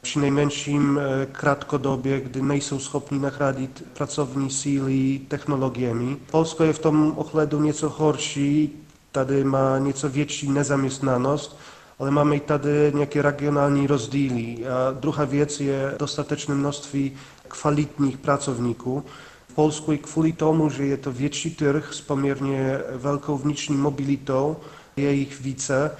při 0.02 0.18
nejmenším 0.18 0.98
e, 0.98 1.26
krátkodobě, 1.26 2.20
kdy 2.20 2.42
nejsou 2.42 2.78
schopni 2.78 3.18
nahradit 3.18 3.84
pracovní 3.94 4.50
síly 4.50 5.20
technologiemi. 5.28 6.16
Polsko 6.30 6.64
je 6.64 6.72
v 6.72 6.78
tom 6.78 7.12
ohledu 7.16 7.60
něco 7.60 7.88
horší, 7.88 8.72
tady 9.12 9.44
má 9.44 9.78
něco 9.78 10.08
větší 10.08 10.48
nezaměstnanost, 10.50 11.58
ale 11.98 12.10
máme 12.10 12.36
i 12.36 12.40
tady 12.40 12.92
nějaké 12.94 13.22
regionální 13.22 13.86
rozdíly. 13.86 14.66
A 14.66 14.92
druhá 14.92 15.24
věc 15.24 15.60
je 15.60 15.94
dostatečné 15.98 16.54
množství 16.54 17.12
kvalitních 17.48 18.18
pracovníků. 18.18 19.04
V 19.48 19.54
Polsku 19.54 19.92
i 19.92 19.98
kvůli 19.98 20.32
tomu, 20.32 20.70
je 20.78 20.96
to 20.96 21.12
větší 21.12 21.54
trh 21.54 21.94
s 21.94 22.00
poměrně 22.00 22.78
velkou 22.94 23.38
vnitřní 23.38 23.76
mobilitou, 23.76 24.56
je 24.96 25.12
jich 25.12 25.40
více. 25.40 25.90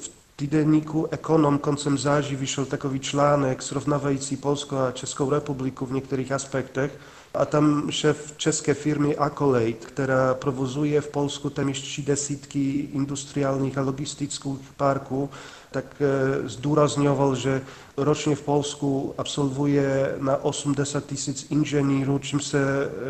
V 0.00 0.10
týdenníku 0.36 1.06
Ekonom 1.10 1.58
koncem 1.58 1.98
září 1.98 2.36
vyšel 2.36 2.64
takový 2.64 3.00
článek 3.00 3.62
srovnávající 3.62 4.36
Polsko 4.36 4.78
a 4.78 4.92
Českou 4.92 5.30
republiku 5.30 5.86
v 5.86 5.92
některých 5.92 6.32
aspektech. 6.32 6.98
A 7.34 7.44
tam 7.44 7.90
šéf 7.90 8.34
české 8.36 8.74
firmy 8.74 9.16
Accolade, 9.16 9.72
která 9.72 10.34
provozuje 10.34 11.00
v 11.00 11.08
Polsku 11.08 11.50
téměř 11.50 11.82
tři 11.82 12.02
desítky 12.02 12.88
industriálních 12.92 13.78
a 13.78 13.82
logistických 13.82 14.58
parků, 14.76 15.30
tak 15.70 15.84
e, 16.00 16.48
zdůrazňoval, 16.48 17.34
že 17.34 17.62
ročně 17.96 18.36
v 18.36 18.42
Polsku 18.42 19.14
absolvuje 19.18 20.14
na 20.18 20.36
80 20.36 21.06
tisíc 21.06 21.46
inženýrů, 21.50 22.18
čím 22.18 22.40
se 22.40 22.58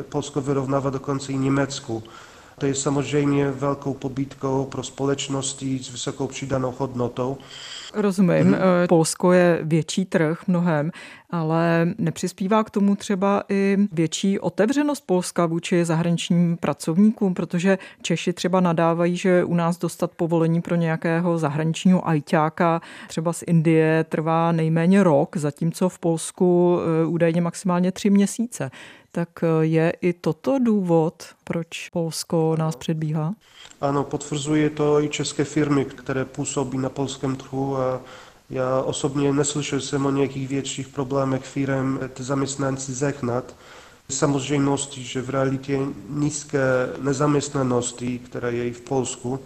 Polsko 0.09 0.41
vyrovnává 0.41 0.91
dokonce 0.91 1.33
i 1.33 1.37
Německu. 1.37 2.03
To 2.59 2.67
je 2.67 2.75
samozřejmě 2.75 3.51
velkou 3.51 3.95
pobídkou 3.95 4.65
pro 4.65 4.83
společnosti 4.83 5.79
s 5.79 5.91
vysokou 5.91 6.27
přidanou 6.27 6.75
hodnotou. 6.79 7.39
Rozumím. 7.95 8.53
Mm-hmm. 8.53 8.87
Polsko 8.89 9.33
je 9.33 9.61
větší 9.63 10.05
trh 10.05 10.43
mnohem, 10.47 10.91
ale 11.31 11.95
nepřispívá 11.99 12.65
k 12.65 12.71
tomu 12.71 12.97
třeba 12.97 13.43
i 13.49 13.77
větší 13.93 14.39
otevřenost 14.39 15.01
Polska 15.07 15.47
vůči 15.47 15.85
zahraničním 15.85 16.57
pracovníkům, 16.57 17.35
protože 17.35 17.79
Češi 18.03 18.33
třeba 18.33 18.61
nadávají, 18.61 19.17
že 19.17 19.45
u 19.45 19.55
nás 19.55 19.79
dostat 19.79 20.11
povolení 20.17 20.61
pro 20.61 20.75
nějakého 20.75 21.39
zahraničního 21.39 22.09
ajťáka 22.09 22.81
třeba 23.09 23.33
z 23.33 23.45
Indie 23.47 24.05
trvá 24.09 24.53
nejméně 24.53 25.03
rok, 25.03 25.37
zatímco 25.37 25.89
v 25.89 25.99
Polsku 25.99 26.79
eh, 26.81 27.07
údajně 27.07 27.41
maximálně 27.41 27.93
tři 27.93 28.11
měsíce. 28.11 28.71
Tak 29.13 29.29
eh, 29.43 29.67
je 29.67 29.93
i 30.01 30.13
toto 30.13 30.59
důvod, 30.59 31.25
proč 31.45 31.89
Polsko 31.89 32.57
nás 32.59 32.77
předbíhá? 32.77 33.35
Ano, 33.81 34.05
potvrzuje 34.05 34.71
to 34.71 35.03
i 35.03 35.09
české 35.09 35.45
firmy, 35.45 35.85
které 35.85 36.25
působí 36.25 36.79
na 36.79 36.89
polském 36.89 37.37
trhu 37.37 37.77
a 37.77 38.01
já 38.51 38.83
osobně 38.83 39.33
neslyšel 39.33 39.81
jsem 39.81 40.07
o 40.07 40.11
nějakých 40.11 40.49
větších 40.49 40.89
problémech 40.89 41.45
firm 41.45 41.99
ty 42.15 42.23
zaměstnanci 42.23 42.93
zehnat. 42.93 43.55
Samozřejmostí, 44.11 45.05
že 45.05 45.23
v 45.23 45.31
realitě 45.31 45.79
nízké 46.09 46.93
nezaměstnanosti, 47.01 48.19
která 48.19 48.49
je 48.51 48.67
i 48.69 48.73
v 48.73 48.81
Polsku, 48.81 49.41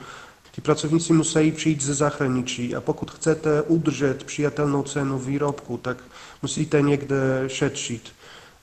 Ti 0.54 0.60
pracovníci 0.60 1.12
musí 1.12 1.52
přijít 1.52 1.82
ze 1.82 1.94
zahraničí 1.94 2.74
a 2.74 2.80
pokud 2.80 3.10
chcete 3.10 3.62
udržet 3.62 4.24
přijatelnou 4.24 4.82
cenu 4.82 5.18
výrobku, 5.18 5.76
tak 5.76 5.96
musíte 6.42 6.82
někde 6.82 7.44
šetřit. 7.46 8.12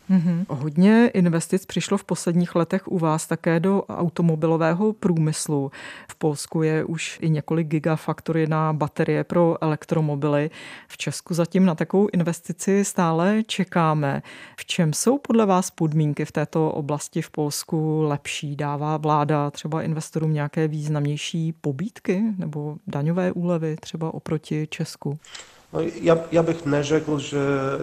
Mm-hmm. 0.09 0.45
Hodně 0.49 1.11
investic 1.13 1.65
přišlo 1.65 1.97
v 1.97 2.03
posledních 2.03 2.55
letech 2.55 2.87
u 2.87 2.97
vás 2.99 3.27
také 3.27 3.59
do 3.59 3.83
automobilového 3.83 4.93
průmyslu. 4.93 5.71
V 6.09 6.15
Polsku 6.15 6.63
je 6.63 6.83
už 6.83 7.19
i 7.21 7.29
několik 7.29 7.67
gigafaktory 7.67 8.47
na 8.47 8.73
baterie 8.73 9.23
pro 9.23 9.63
elektromobily. 9.63 10.49
V 10.87 10.97
Česku 10.97 11.33
zatím 11.33 11.65
na 11.65 11.75
takovou 11.75 12.07
investici 12.13 12.85
stále 12.85 13.43
čekáme. 13.43 14.21
V 14.57 14.65
čem 14.65 14.93
jsou 14.93 15.17
podle 15.17 15.45
vás 15.45 15.71
podmínky 15.71 16.25
v 16.25 16.31
této 16.31 16.71
oblasti 16.71 17.21
v 17.21 17.29
Polsku 17.29 18.01
lepší? 18.01 18.55
Dává 18.55 18.97
vláda 18.97 19.51
třeba 19.51 19.81
investorům 19.81 20.33
nějaké 20.33 20.67
významnější 20.67 21.53
pobídky 21.53 22.23
nebo 22.37 22.77
daňové 22.87 23.31
úlevy 23.31 23.75
třeba 23.75 24.13
oproti 24.13 24.67
Česku? 24.69 25.19
No, 25.73 25.79
ja, 26.01 26.17
ja 26.31 26.43
bych 26.43 26.65
neřekl, 26.65 27.19
že 27.19 27.39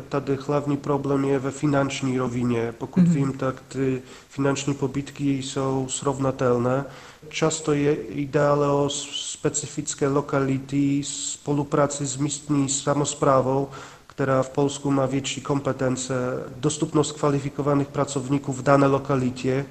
tady 0.09 0.38
hlavní 0.47 0.76
problém 0.76 1.25
je 1.25 1.38
ve 1.38 1.50
finanční 1.50 2.19
rovině. 2.19 2.75
Pokud 2.78 3.05
mm-hmm. 3.05 3.12
vím, 3.12 3.33
tak 3.33 3.62
ty 3.69 4.02
finanční 4.28 4.75
pobytky 4.75 5.43
jsou 5.43 5.87
srovnatelné. 5.88 6.85
Často 7.28 7.73
je, 7.73 7.97
jde 8.09 8.47
ale 8.47 8.71
o 8.71 8.88
specifické 9.12 10.09
lokality, 10.09 11.02
spolupráci 11.05 12.07
s 12.07 12.16
místní 12.16 12.69
samozprávou, 12.69 13.69
která 14.07 14.43
v 14.43 14.50
Polsku 14.50 14.90
má 14.90 15.07
větší 15.07 15.40
kompetence, 15.40 16.14
dostupnost 16.57 17.12
kvalifikovaných 17.12 17.88
pracovníků 17.88 18.52
v 18.52 18.62
dané 18.62 18.87
lokalitě. 18.87 19.66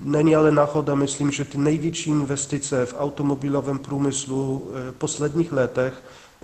Není 0.00 0.36
ale 0.36 0.50
náhoda, 0.50 0.94
myslím, 0.94 1.30
že 1.30 1.44
ty 1.44 1.58
největší 1.58 2.10
investice 2.10 2.86
v 2.86 2.94
automobilovém 2.98 3.78
průmyslu 3.78 4.70
v 4.90 4.92
posledních 4.92 5.52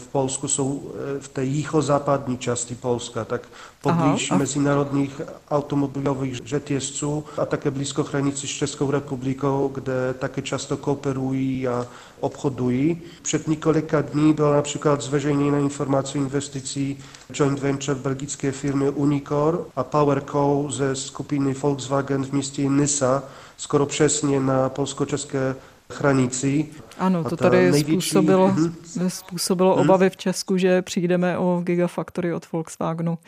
letech 0.01 0.09
v 0.09 0.13
Polsku 0.13 0.49
jsou 0.49 0.93
e, 1.17 1.21
v 1.21 1.29
té 1.29 1.45
jihozápadní 1.45 2.39
části 2.39 2.75
Polska, 2.75 3.25
tak 3.25 3.49
poblíž 3.83 4.31
Aha, 4.31 4.37
a... 4.37 4.39
mezinárodních 4.39 5.21
automobilových 5.51 6.41
řetězců 6.45 7.25
a 7.39 7.47
také 7.47 7.71
blízko 7.71 8.03
hranicy 8.03 8.47
s 8.47 8.51
Českou 8.51 8.91
republikou, 8.91 9.71
kde 9.75 10.15
také 10.19 10.43
často 10.43 10.77
kooperují 10.77 11.69
a 11.69 11.87
obchodují. 12.21 13.03
Před 13.23 13.49
několika 13.49 14.03
dní 14.03 14.33
byla 14.35 14.55
například 14.57 15.01
zveřejněna 15.01 15.59
informace 15.59 16.19
o 16.19 16.23
investicí 16.23 16.99
joint 17.35 17.59
venture 17.59 17.95
belgické 17.95 18.53
firmy 18.53 18.91
Unicor 18.91 19.67
a 19.77 19.85
PowerCo 19.85 20.67
ze 20.71 20.97
skupiny 20.97 21.55
Volkswagen 21.55 22.25
v 22.25 22.33
městě 22.33 22.69
Nysa, 22.69 23.23
skoro 23.57 23.87
přesně 23.87 24.41
na 24.41 24.69
polsko-české 24.69 25.57
hranici. 25.99 26.67
Ano, 26.99 27.25
to 27.25 27.37
tady 27.37 27.57
největší... 27.57 27.93
způsobilo, 27.93 28.49
mhm. 28.49 28.75
způsobilo 29.09 29.75
hmm. 29.75 29.81
obavy 29.81 30.11
v 30.11 30.17
Česku, 30.17 30.57
že 30.57 30.83
přijdeme 30.83 31.39
o 31.39 31.61
Gigafactory 31.65 32.35
od 32.35 32.53
Volkswagenu 32.53 33.19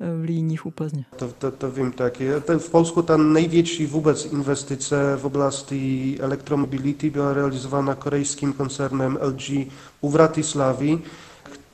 eh, 0.00 0.20
v 0.20 0.24
Líních 0.24 0.66
úplně. 0.66 1.04
To, 1.16 1.28
to, 1.38 1.50
to 1.50 1.70
vím 1.70 1.92
taky. 1.92 2.30
V 2.58 2.70
Polsku 2.70 3.02
ta 3.02 3.16
největší 3.16 3.86
vůbec 3.86 4.24
investice 4.24 5.16
v 5.16 5.26
oblasti 5.26 6.16
elektromobility 6.20 7.10
byla 7.10 7.32
realizována 7.32 7.94
korejským 7.94 8.52
koncernem 8.52 9.18
LG 9.22 9.50
u 10.00 10.10
Vratislavy 10.10 10.98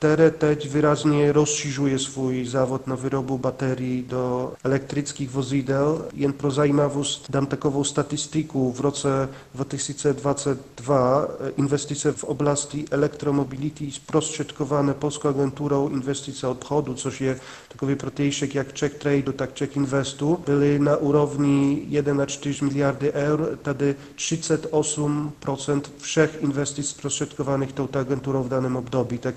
které 0.01 0.31
teď 0.31 0.69
výrazně 0.73 1.31
rozšiřuje 1.31 1.99
svůj 1.99 2.45
závod 2.45 2.87
na 2.87 2.95
výrobu 2.95 3.37
baterií 3.37 4.03
do 4.09 4.53
elektrických 4.63 5.29
vozidel. 5.29 6.05
Jen 6.13 6.33
pro 6.33 6.51
zajímavost 6.51 7.25
dám 7.29 7.45
takovou 7.45 7.83
statistiku. 7.83 8.71
V 8.71 8.79
roce 8.81 9.29
2022 9.55 11.27
investice 11.57 12.11
v 12.11 12.23
oblasti 12.23 12.85
elektromobility 12.91 13.91
zprostředkované 13.91 14.93
Polskou 14.93 15.27
agenturou 15.27 15.89
investice 15.89 16.47
obchodu, 16.47 16.93
což 16.93 17.21
je 17.21 17.39
takový 17.67 17.95
protějšek 17.95 18.55
jak 18.55 18.73
Czech 18.73 18.93
Trade, 18.93 19.33
tak 19.33 19.53
Czech 19.53 19.75
Investu, 19.75 20.39
byly 20.45 20.79
na 20.79 20.97
úrovni 20.97 21.85
1,4 21.89 22.63
miliardy 22.63 23.11
eur, 23.11 23.57
tady 23.61 23.95
38% 24.15 25.81
všech 25.97 26.37
investic 26.41 26.89
zprostředkovaných 26.89 27.73
touto 27.73 27.99
agenturou 27.99 28.43
v 28.43 28.49
daném 28.49 28.75
období. 28.75 29.17
Tak 29.17 29.35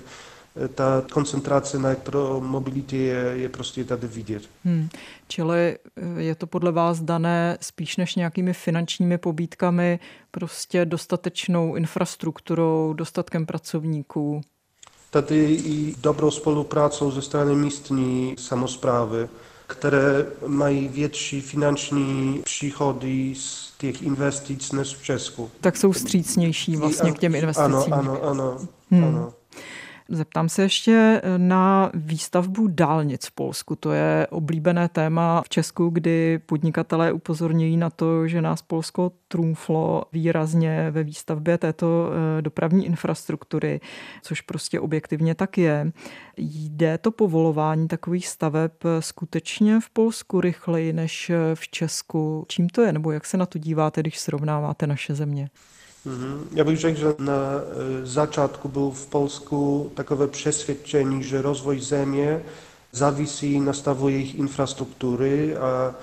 ta 0.75 1.03
koncentrace 1.13 1.79
na 1.79 1.89
elektromobilitě 1.89 2.97
je, 2.97 3.31
je 3.33 3.49
prostě 3.49 3.83
tady 3.83 4.07
vidět. 4.07 4.43
Hmm. 4.63 4.89
Čili 5.27 5.77
eh, 5.97 6.21
je 6.21 6.35
to 6.35 6.47
podle 6.47 6.71
vás 6.71 7.01
dané 7.01 7.57
spíš 7.61 7.97
než 7.97 8.15
nějakými 8.15 8.53
finančními 8.53 9.17
pobídkami, 9.17 9.99
prostě 10.31 10.85
dostatečnou 10.85 11.75
infrastrukturou, 11.75 12.93
dostatkem 12.93 13.45
pracovníků? 13.45 14.41
Tady 15.09 15.53
i 15.53 15.95
dobrou 16.01 16.31
spoluprácou 16.31 17.11
ze 17.11 17.21
strany 17.21 17.55
místní 17.55 18.35
samozprávy, 18.39 19.27
které 19.67 20.25
mají 20.47 20.87
větší 20.87 21.41
finanční 21.41 22.41
příchody 22.43 23.33
z 23.37 23.73
těch 23.77 24.01
investic 24.01 24.71
než 24.71 24.95
v 24.95 25.03
Česku. 25.03 25.51
Tak 25.61 25.77
jsou 25.77 25.93
střícnější 25.93 26.75
vlastně 26.75 27.11
k 27.11 27.19
těm 27.19 27.35
investicím. 27.35 27.73
Ano, 27.73 27.85
ano, 27.91 28.23
ano. 28.23 28.57
Hmm. 28.91 29.03
ano. 29.03 29.33
Zeptám 30.09 30.49
se 30.49 30.61
ještě 30.61 31.21
eh, 31.23 31.37
na 31.37 31.91
výstavbu 31.93 32.67
dálnic 32.67 33.25
v 33.25 33.31
Polsku. 33.31 33.75
To 33.75 33.91
je 33.91 34.27
oblíbené 34.29 34.89
téma 34.89 35.41
v 35.41 35.49
Česku, 35.49 35.89
kdy 35.89 36.39
podnikatelé 36.45 37.11
upozorňují 37.11 37.77
na 37.77 37.89
to, 37.89 38.27
že 38.27 38.41
nás 38.41 38.61
Polsko 38.61 39.11
trumflo 39.27 40.03
výrazně 40.13 40.91
ve 40.91 41.03
výstavbě 41.03 41.57
této 41.57 42.09
eh, 42.11 42.41
dopravní 42.41 42.85
infrastruktury, 42.85 43.79
což 44.21 44.41
prostě 44.41 44.79
objektivně 44.79 45.35
tak 45.35 45.57
je. 45.57 45.91
Jde 46.37 46.97
to 46.97 47.11
povolování 47.11 47.87
takových 47.87 48.27
staveb 48.27 48.71
skutečně 48.99 49.79
v 49.79 49.89
Polsku 49.89 50.41
rychleji 50.41 50.93
než 50.93 51.31
v 51.53 51.67
Česku? 51.67 52.45
Čím 52.47 52.69
to 52.69 52.81
je, 52.81 52.93
nebo 52.93 53.11
jak 53.11 53.25
se 53.25 53.37
na 53.37 53.45
to 53.45 53.59
díváte, 53.59 54.01
když 54.01 54.19
srovnáváte 54.19 54.87
naše 54.87 55.15
země? 55.15 55.49
Mhm. 56.05 56.47
Já 56.51 56.63
bych 56.63 56.79
řekl, 56.79 56.99
že 56.99 57.05
na 57.19 57.33
e, 57.33 58.05
začátku 58.05 58.67
byl 58.67 58.89
v 58.89 59.05
Polsku 59.07 59.91
takové 59.95 60.27
přesvědčení, 60.27 61.23
že 61.23 61.41
rozvoj 61.41 61.79
země 61.79 62.43
závisí 62.91 63.59
na 63.59 63.73
stavu 63.73 64.09
jejich 64.09 64.35
infrastruktury 64.35 65.55
a 65.57 65.95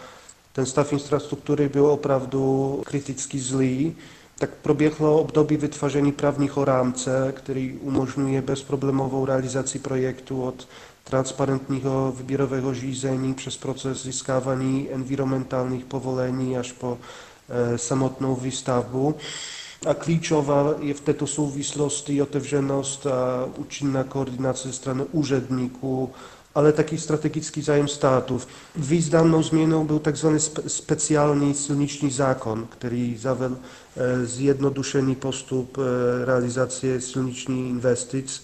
ten 0.53 0.67
stav 0.67 0.93
infrastruktury 0.93 1.69
byl 1.69 1.87
opravdu 1.87 2.83
kriticky 2.87 3.39
zlý. 3.41 3.97
Tak 4.39 4.51
proběhlo 4.63 5.21
období 5.21 5.57
vytvoření 5.57 6.13
právního 6.13 6.65
rámce, 6.65 7.33
který 7.37 7.73
umožňuje 7.81 8.43
bezproblémovou 8.43 9.25
realizaci 9.27 9.79
projektu 9.79 10.43
od 10.43 10.69
transparentního 11.05 12.13
výběrového 12.17 12.75
řízení 12.75 13.35
přes 13.35 13.57
proces 13.57 14.03
získávání 14.03 14.89
environmentálních 14.93 15.85
povolení 15.85 16.59
až 16.59 16.73
po 16.73 16.99
e, 17.49 17.79
samotnou 17.79 18.35
výstavbu. 18.37 19.15
A 19.87 19.95
klíčová 19.95 20.75
je 20.81 20.95
v 20.95 21.01
této 21.01 21.27
souvislosti 21.27 22.23
otevřenost 22.23 23.07
a 23.07 23.49
účinná 23.57 24.05
koordinace 24.05 24.69
ze 24.69 24.75
strany 24.75 25.05
úředníků, 25.13 26.11
ale 26.55 26.73
taky 26.73 26.99
strategický 26.99 27.63
zájem 27.63 27.89
státu. 27.89 28.41
Významnou 28.77 29.43
změnou 29.43 29.85
byl 29.85 29.99
tzv. 29.99 30.27
speciální 30.67 31.55
silniční 31.55 32.11
zákon, 32.11 32.67
který 32.71 33.17
zavedl 33.17 33.57
eh, 33.97 34.27
zjednodušený 34.27 35.15
postup 35.15 35.79
eh, 35.79 36.25
realizace 36.25 37.01
silniční 37.01 37.71
investic. 37.71 38.43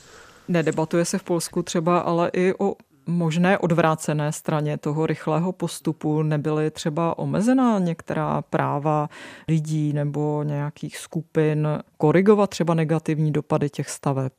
Nedebatuje 0.48 1.04
se 1.04 1.18
v 1.18 1.22
Polsku 1.22 1.62
třeba 1.62 1.98
ale 1.98 2.30
i 2.32 2.54
o 2.58 2.74
možné 3.08 3.58
odvrácené 3.58 4.32
straně 4.32 4.78
toho 4.78 5.06
rychlého 5.06 5.52
postupu 5.52 6.22
nebyly 6.22 6.70
třeba 6.70 7.18
omezená 7.18 7.78
některá 7.78 8.42
práva 8.42 9.08
lidí 9.48 9.92
nebo 9.92 10.42
nějakých 10.42 10.98
skupin 10.98 11.68
korigovat 11.96 12.50
třeba 12.50 12.74
negativní 12.74 13.32
dopady 13.32 13.70
těch 13.70 13.90
staveb? 13.90 14.32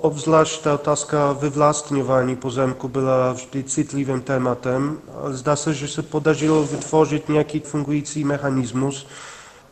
Obzvlášť 0.00 0.62
ta 0.62 0.74
otázka 0.74 1.32
vyvlastňování 1.32 2.36
pozemku 2.36 2.88
byla 2.88 3.32
vždy 3.32 3.62
citlivým 3.62 4.20
tématem. 4.20 4.98
Zdá 5.28 5.56
se, 5.56 5.74
že 5.74 5.88
se 5.88 6.02
podařilo 6.02 6.64
vytvořit 6.64 7.28
nějaký 7.28 7.60
fungující 7.60 8.24
mechanismus. 8.24 9.06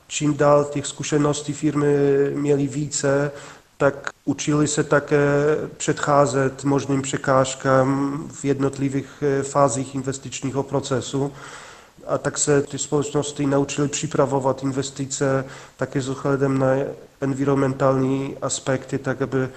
Čím 0.06 0.36
dál 0.36 0.64
těch 0.64 0.86
zkušeností 0.86 1.52
firmy 1.52 1.96
měly 2.34 2.66
více, 2.66 3.32
tak 3.76 4.10
učili 4.24 4.68
se 4.68 4.84
také 4.84 5.56
předcházet 5.76 6.64
možným 6.64 7.02
překážkám 7.02 8.18
v 8.32 8.44
jednotlivých 8.44 9.22
eh, 9.22 9.42
fázích 9.42 9.94
investičního 9.94 10.62
procesu. 10.62 11.32
A 12.06 12.18
tak 12.18 12.38
se 12.38 12.62
ty 12.62 12.78
společnosti 12.78 13.46
naučily 13.46 13.88
připravovat 13.88 14.62
investice 14.62 15.44
také 15.76 16.00
s 16.00 16.08
ohledem 16.08 16.58
na 16.58 16.66
environmentální 17.20 18.36
aspekty, 18.42 18.98
tak 18.98 19.22
aby 19.22 19.38
eh, 19.38 19.50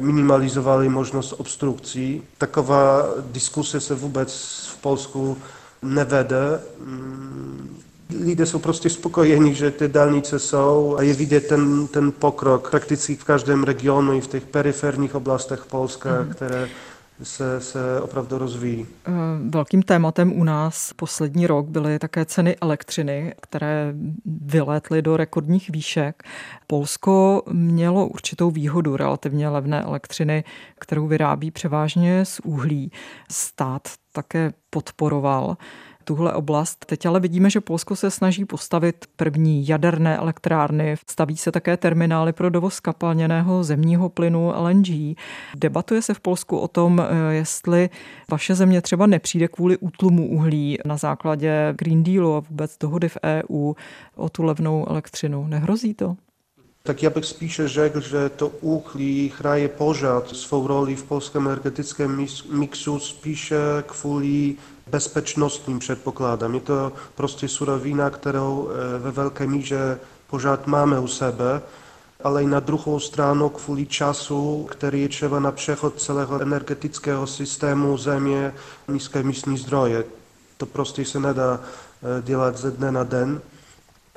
minimalizovali 0.00 0.88
možnost 0.88 1.34
obstrukcí. 1.38 2.22
Taková 2.38 3.08
diskuse 3.20 3.80
se 3.80 3.94
vůbec 3.94 4.32
v 4.72 4.76
Polsku 4.76 5.38
nevede. 5.82 6.60
Mm, 6.78 7.82
lidé 8.24 8.46
jsou 8.46 8.58
prostě 8.58 8.90
spokojeni, 8.90 9.54
že 9.54 9.70
ty 9.70 9.88
dálnice 9.88 10.38
jsou 10.38 10.96
a 10.98 11.02
je 11.02 11.14
vidět 11.14 11.48
ten, 11.48 11.86
ten 11.86 12.12
pokrok 12.12 12.70
prakticky 12.70 13.16
v 13.16 13.24
každém 13.24 13.64
regionu 13.64 14.12
i 14.12 14.20
v 14.20 14.26
těch 14.26 14.46
periferních 14.46 15.14
oblastech 15.14 15.66
Polska, 15.66 16.22
mm. 16.22 16.28
které 16.28 16.68
se, 17.22 17.60
se 17.60 18.00
opravdu 18.00 18.38
rozvíjí. 18.38 18.86
Eh, 19.06 19.12
velkým 19.50 19.82
tématem 19.82 20.40
u 20.40 20.44
nás 20.44 20.92
poslední 20.92 21.46
rok 21.46 21.66
byly 21.66 21.98
také 21.98 22.24
ceny 22.24 22.56
elektřiny, 22.60 23.34
které 23.40 23.94
vylétly 24.26 25.02
do 25.02 25.16
rekordních 25.16 25.70
výšek. 25.70 26.22
Polsko 26.66 27.42
mělo 27.52 28.06
určitou 28.06 28.50
výhodu 28.50 28.96
relativně 28.96 29.48
levné 29.48 29.82
elektřiny, 29.82 30.44
kterou 30.78 31.06
vyrábí 31.06 31.50
převážně 31.50 32.24
z 32.24 32.40
uhlí. 32.40 32.92
Stát 33.30 33.88
také 34.12 34.52
podporoval 34.70 35.56
tuhle 36.08 36.32
oblast. 36.32 36.84
Teď 36.84 37.06
ale 37.06 37.20
vidíme, 37.20 37.50
že 37.50 37.60
Polsko 37.60 37.96
se 37.96 38.10
snaží 38.10 38.44
postavit 38.44 39.04
první 39.16 39.68
jaderné 39.68 40.16
elektrárny. 40.16 40.96
Staví 41.06 41.36
se 41.36 41.52
také 41.52 41.76
terminály 41.76 42.32
pro 42.32 42.50
dovoz 42.50 42.80
kapalněného 42.80 43.64
zemního 43.64 44.08
plynu 44.08 44.52
LNG. 44.56 45.16
Debatuje 45.56 46.02
se 46.02 46.14
v 46.14 46.20
Polsku 46.20 46.58
o 46.58 46.68
tom, 46.68 47.00
eh, 47.00 47.34
jestli 47.34 47.90
vaše 48.30 48.54
země 48.54 48.80
třeba 48.80 49.06
nepřijde 49.06 49.48
kvůli 49.48 49.76
útlumu 49.76 50.28
uhlí 50.28 50.78
na 50.84 50.96
základě 50.96 51.74
Green 51.78 52.02
Dealu 52.02 52.34
a 52.34 52.40
vůbec 52.40 52.78
dohody 52.78 53.08
v 53.08 53.18
EU 53.24 53.72
o 54.16 54.28
tu 54.28 54.42
levnou 54.42 54.88
elektřinu. 54.88 55.46
Nehrozí 55.46 55.94
to? 55.94 56.16
Tak 56.82 57.02
ja 57.02 57.10
bych 57.10 57.24
spíše 57.24 57.68
řekl, 57.68 58.00
že 58.00 58.28
to 58.28 58.48
uhlí 58.48 59.32
hraje 59.38 59.68
pořád 59.68 60.28
svou 60.28 60.66
roli 60.66 60.96
v 60.96 61.02
polském 61.02 61.46
energetickém 61.46 62.26
mixu 62.50 62.98
spíše 62.98 63.56
kvůli 63.86 64.56
bezpečnostním 64.90 65.78
předpokladám. 65.78 66.54
Je 66.54 66.60
to 66.60 66.92
prostě 67.14 67.48
surovina, 67.48 68.10
kterou 68.10 68.70
e, 68.70 68.98
ve 68.98 69.10
velké 69.10 69.46
míře 69.46 69.98
pořád 70.30 70.66
máme 70.66 71.00
u 71.00 71.06
sebe, 71.06 71.62
ale 72.24 72.42
i 72.42 72.46
na 72.46 72.60
druhou 72.60 73.00
stranu 73.00 73.48
kvůli 73.48 73.86
času, 73.86 74.66
který 74.70 75.02
je 75.02 75.08
třeba 75.08 75.40
na 75.40 75.52
přechod 75.52 76.00
celého 76.00 76.40
energetického 76.40 77.26
systému 77.26 77.96
země, 77.96 78.54
nízké 78.88 79.22
místní 79.22 79.58
zdroje. 79.58 80.04
To 80.56 80.66
prostě 80.66 81.04
se 81.04 81.20
nedá 81.20 81.60
e, 81.60 82.22
dělat 82.22 82.56
ze 82.56 82.70
dne 82.70 82.92
na 82.92 83.04
den 83.04 83.40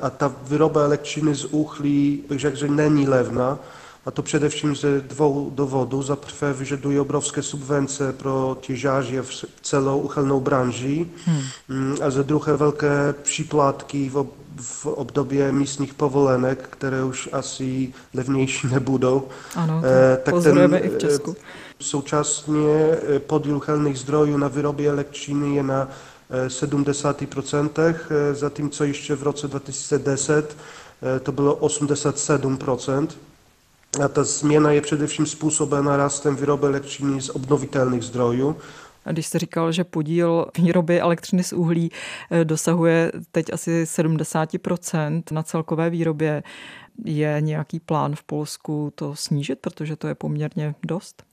a 0.02 0.10
ta 0.10 0.36
výroba 0.44 0.84
elektřiny 0.84 1.36
z 1.36 1.46
uhlí, 1.46 2.24
bych 2.30 2.40
řekl, 2.40 2.58
že 2.58 2.68
není 2.68 3.08
levná. 3.08 3.60
A 4.06 4.12
to 4.12 4.22
především 4.22 4.76
ze 4.76 5.02
dvou 5.02 5.52
důvodů. 5.56 6.02
Za 6.02 6.16
prvé 6.16 6.54
vyžaduje 6.54 7.02
obrovské 7.02 7.42
subvence 7.42 8.14
pro 8.14 8.58
těžáře 8.62 9.22
v 9.22 9.46
celou 9.62 10.00
uchylnou 10.00 10.40
branži 10.40 11.08
hmm. 11.68 11.96
a 12.02 12.10
za 12.10 12.24
druhé 12.24 12.58
velké 12.58 13.14
příplatky 13.22 14.10
v, 14.10 14.26
v 14.56 14.86
období 14.86 15.38
místních 15.52 15.94
povolenek, 15.94 16.68
které 16.70 17.04
už 17.04 17.30
asi 17.32 17.94
levnější 18.14 18.68
nebudou. 18.68 19.28
Ano, 19.56 19.82
eh, 19.86 20.18
tak 20.18 20.44
ten, 20.44 20.80
i 20.84 20.90
v 20.90 20.98
Česku. 20.98 21.36
Současně 21.80 22.98
eh, 23.16 23.20
podíl 23.20 23.58
uchylných 23.58 24.00
zdrojů 24.00 24.38
na 24.38 24.48
výrobě 24.48 24.90
elektřiny 24.90 25.56
je 25.56 25.64
na 25.64 25.90
70%, 26.48 27.96
e, 28.10 28.34
zatímco 28.34 28.84
ještě 28.84 29.16
v 29.16 29.24
roce 29.24 29.48
2010 29.48 30.58
e, 31.16 31.20
to 31.20 31.32
bylo 31.32 31.56
87%. 31.56 33.08
A 34.00 34.08
ta 34.08 34.24
změna 34.24 34.72
je 34.72 34.82
především 34.82 35.26
způsobena 35.26 35.98
rastem 35.98 36.36
výroby 36.36 36.68
elektřiny 36.68 37.22
z 37.22 37.30
obnovitelných 37.30 38.04
zdrojů. 38.04 38.56
Když 39.12 39.28
jste 39.28 39.40
říkal, 39.40 39.72
že 39.72 39.84
podíl 39.84 40.46
výroby 40.58 41.02
elektřiny 41.02 41.44
z 41.44 41.54
uhlí 41.54 41.92
e, 42.32 42.46
dosahuje 42.46 43.12
teď 43.32 43.54
asi 43.54 43.84
70% 43.84 45.24
na 45.32 45.44
celkové 45.44 45.90
výrobě, 45.90 46.44
je 47.06 47.38
nějaký 47.40 47.80
plán 47.80 48.16
v 48.16 48.24
Polsku 48.24 48.92
to 48.96 49.16
snížit, 49.16 49.60
protože 49.60 49.96
to 49.96 50.08
je 50.08 50.16
poměrně 50.16 50.76
dost? 50.84 51.24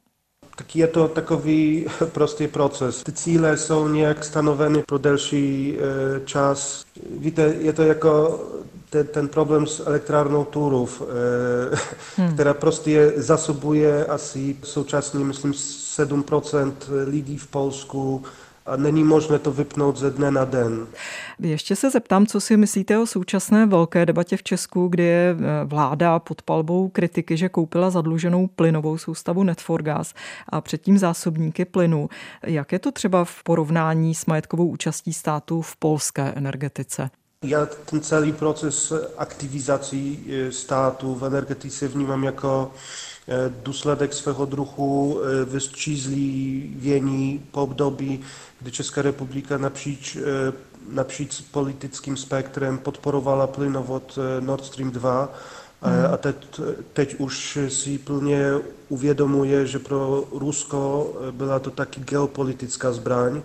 Tak 0.59 0.77
je 0.77 0.87
to 0.87 1.09
takový 1.09 1.87
prostý 2.12 2.49
proces. 2.49 3.03
Ty 3.03 3.12
cíle 3.12 3.57
jsou 3.57 3.88
nějak 3.88 4.25
stanoveny 4.25 4.83
pro 4.83 4.99
delší 4.99 5.77
e, 5.79 6.21
čas. 6.27 6.85
Víte, 7.11 7.55
je 7.59 7.73
to 7.73 7.83
jako 7.83 8.40
ten, 8.90 9.07
ten 9.07 9.29
problém 9.29 9.66
s 9.66 9.87
elektrárnou 9.87 10.44
Turów, 10.44 11.03
e, 11.03 11.77
hmm. 12.23 12.35
která 12.35 12.55
prostě 12.55 13.12
zasobuje 13.16 14.07
asi 14.07 14.57
současně, 14.62 15.25
myslím, 15.25 15.53
7% 15.53 16.73
lidí 17.07 17.38
v 17.38 17.47
Polsku 17.47 18.23
a 18.68 18.76
není 18.76 19.04
možné 19.04 19.38
to 19.38 19.52
vypnout 19.52 19.96
ze 19.96 20.11
dne 20.11 20.31
na 20.31 20.44
den. 20.44 20.87
Ještě 21.38 21.76
se 21.76 21.90
zeptám, 21.90 22.26
co 22.26 22.40
si 22.40 22.57
myslíte 22.57 22.98
o 22.98 23.07
současné 23.07 23.66
velké 23.66 24.07
debatě 24.07 24.37
v 24.37 24.42
Česku, 24.42 24.88
kdy 24.88 25.02
je 25.02 25.37
eh, 25.38 25.64
vláda 25.64 26.18
pod 26.18 26.42
palbou 26.42 26.88
kritiky, 26.88 27.37
že 27.37 27.48
koupila 27.48 27.90
zadluženou 27.90 28.46
plynovou 28.46 28.98
soustavu 28.98 29.42
Netforgas 29.42 30.14
a 30.48 30.61
předtím 30.61 30.98
zásobníky 30.98 31.64
plynu. 31.64 32.09
Jak 32.42 32.72
je 32.72 32.78
to 32.78 32.92
třeba 32.92 33.24
v 33.24 33.42
porovnání 33.42 34.14
s 34.14 34.26
majetkovou 34.26 34.68
účastí 34.68 35.12
státu 35.12 35.62
v 35.62 35.76
polské 35.76 36.22
energetice? 36.22 37.11
Já 37.44 37.66
ten 37.66 38.01
celý 38.01 38.33
proces 38.33 38.92
aktivizací 39.16 40.27
eh, 40.29 40.53
státu 40.53 41.14
v 41.14 41.24
energetice 41.24 41.88
vnímám 41.88 42.24
jako 42.24 42.72
eh, 43.29 43.53
důsledek 43.62 44.12
svého 44.12 44.46
druhu 44.46 45.20
vystřízlivění 45.44 47.46
po 47.51 47.62
období, 47.62 48.20
kdy 48.61 48.70
Česká 48.70 49.03
republika 49.03 49.59
napříč, 49.59 50.18
napříč 50.90 51.40
politickým 51.40 52.16
spektrem 52.16 52.79
podporovala 52.79 53.46
plynovod 53.46 54.18
Nord 54.40 54.64
Stream 54.64 54.90
2 54.90 55.33
mm. 55.83 56.14
a 56.14 56.16
teď, 56.16 56.61
teď 56.92 57.14
už 57.18 57.59
si 57.68 57.98
plně 57.98 58.53
uvědomuje, 58.88 59.66
že 59.66 59.79
pro 59.79 60.24
Rusko 60.33 61.12
byla 61.31 61.59
to 61.59 61.70
taky 61.70 62.01
geopolitická 62.01 62.92
zbraň 62.92 63.42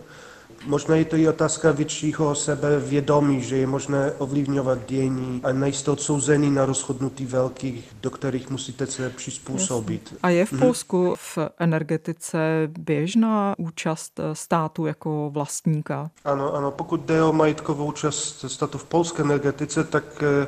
Možná 0.65 0.95
je 0.95 1.05
to 1.05 1.15
i 1.15 1.27
otázka 1.27 1.71
většího 1.71 2.35
sebevědomí, 2.35 3.41
že 3.41 3.57
je 3.57 3.67
možné 3.67 4.11
ovlivňovat 4.17 4.79
dění 4.87 5.41
a 5.43 5.51
nejste 5.51 5.91
odsouzený 5.91 6.51
na 6.51 6.65
rozhodnutí 6.65 7.25
velkých, 7.25 7.95
do 8.01 8.09
kterých 8.11 8.49
musíte 8.49 8.87
se 8.87 9.09
přizpůsobit. 9.09 10.15
A 10.23 10.29
je 10.29 10.45
v 10.45 10.51
mhm. 10.51 10.61
Polsku 10.61 11.15
v 11.17 11.37
energetice 11.59 12.37
běžná 12.79 13.55
účast 13.57 14.19
státu 14.33 14.85
jako 14.85 15.29
vlastníka? 15.33 16.11
Ano, 16.25 16.53
ano. 16.53 16.71
Pokud 16.71 17.01
jde 17.01 17.23
o 17.23 17.33
majetkovou 17.33 17.85
účast 17.85 18.45
státu 18.47 18.77
v 18.77 18.83
polské 18.83 19.23
energetice, 19.23 19.83
tak 19.83 20.23
eh, 20.23 20.47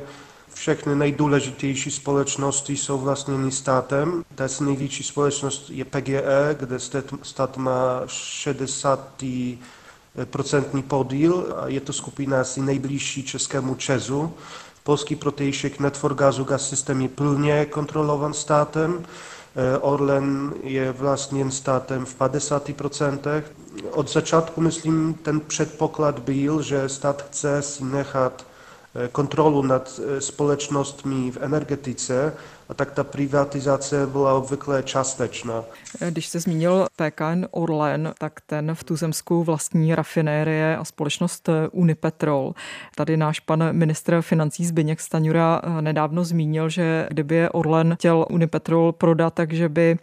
všechny 0.54 0.96
nejdůležitější 0.96 1.90
společnosti 1.90 2.76
jsou 2.76 2.98
vlastněny 2.98 3.52
státem. 3.52 4.24
Ta 4.34 4.48
největší 4.60 5.02
společnost 5.02 5.70
je 5.70 5.84
PGE, 5.84 6.56
kde 6.58 6.78
stát 7.22 7.56
má 7.56 8.02
60 8.06 9.22
procentní 10.24 10.82
podíl. 10.82 11.54
Je 11.66 11.80
to 11.80 11.92
skupina 11.92 12.40
asi 12.40 12.60
nejbližší 12.60 13.22
českému 13.22 13.74
Česu. 13.74 14.32
Polský 14.82 15.16
protějšek 15.16 15.80
Netforgazu 15.80 16.44
Gas 16.44 16.68
System 16.68 17.00
je 17.00 17.08
plně 17.08 17.64
kontrolovan 17.64 18.34
státem. 18.34 19.04
Eh, 19.56 19.78
Orlen 19.78 20.54
je 20.62 20.92
vlastněn 20.92 21.50
státem 21.50 22.04
v 22.04 22.14
50%. 22.14 23.42
Od 23.90 24.10
začátku, 24.10 24.60
myslím, 24.60 25.14
ten 25.14 25.40
předpoklad 25.40 26.18
byl, 26.18 26.62
že 26.62 26.88
stát 26.88 27.22
chce 27.22 27.62
si 27.62 27.84
nechat 27.84 28.46
eh, 28.94 29.08
kontrolu 29.08 29.62
nad 29.62 30.00
eh, 30.02 30.20
společnostmi 30.20 31.30
v 31.30 31.38
energetice 31.40 32.32
a 32.68 32.74
tak 32.74 32.90
ta 32.90 33.04
privatizace 33.04 34.06
byla 34.06 34.34
obvykle 34.34 34.82
částečná. 34.82 35.64
Když 36.10 36.26
se 36.26 36.40
zmínil 36.40 36.86
PKN 36.96 37.46
Orlen, 37.50 38.12
tak 38.18 38.40
ten 38.46 38.74
v 38.74 38.84
Tuzemsku 38.84 39.44
vlastní 39.44 39.94
rafinérie 39.94 40.76
a 40.76 40.84
společnost 40.84 41.48
Unipetrol. 41.72 42.54
Tady 42.94 43.16
náš 43.16 43.40
pan 43.40 43.72
ministr 43.72 44.22
financí 44.22 44.66
Zbyněk 44.66 45.00
Staňura 45.00 45.62
nedávno 45.80 46.24
zmínil, 46.24 46.68
že 46.68 47.06
kdyby 47.10 47.34
je 47.34 47.50
Orlen 47.50 47.94
chtěl 47.94 48.26
Unipetrol 48.30 48.92
prodat, 48.92 49.34
takže 49.34 49.68
by 49.68 49.98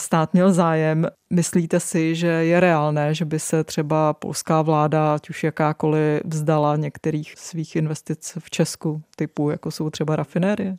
stát 0.00 0.32
měl 0.32 0.52
zájem. 0.52 1.06
Myslíte 1.30 1.80
si, 1.80 2.14
že 2.14 2.26
je 2.26 2.60
reálné, 2.60 3.14
že 3.14 3.24
by 3.24 3.38
se 3.38 3.64
třeba 3.64 4.12
polská 4.12 4.62
vláda, 4.62 5.14
ať 5.14 5.30
už 5.30 5.44
jakákoliv, 5.44 6.20
vzdala 6.24 6.76
některých 6.76 7.34
svých 7.36 7.76
investic 7.76 8.38
v 8.38 8.50
Česku, 8.50 9.02
typu 9.16 9.50
jako 9.50 9.70
jsou 9.70 9.90
třeba 9.90 10.16
rafinérie? 10.16 10.76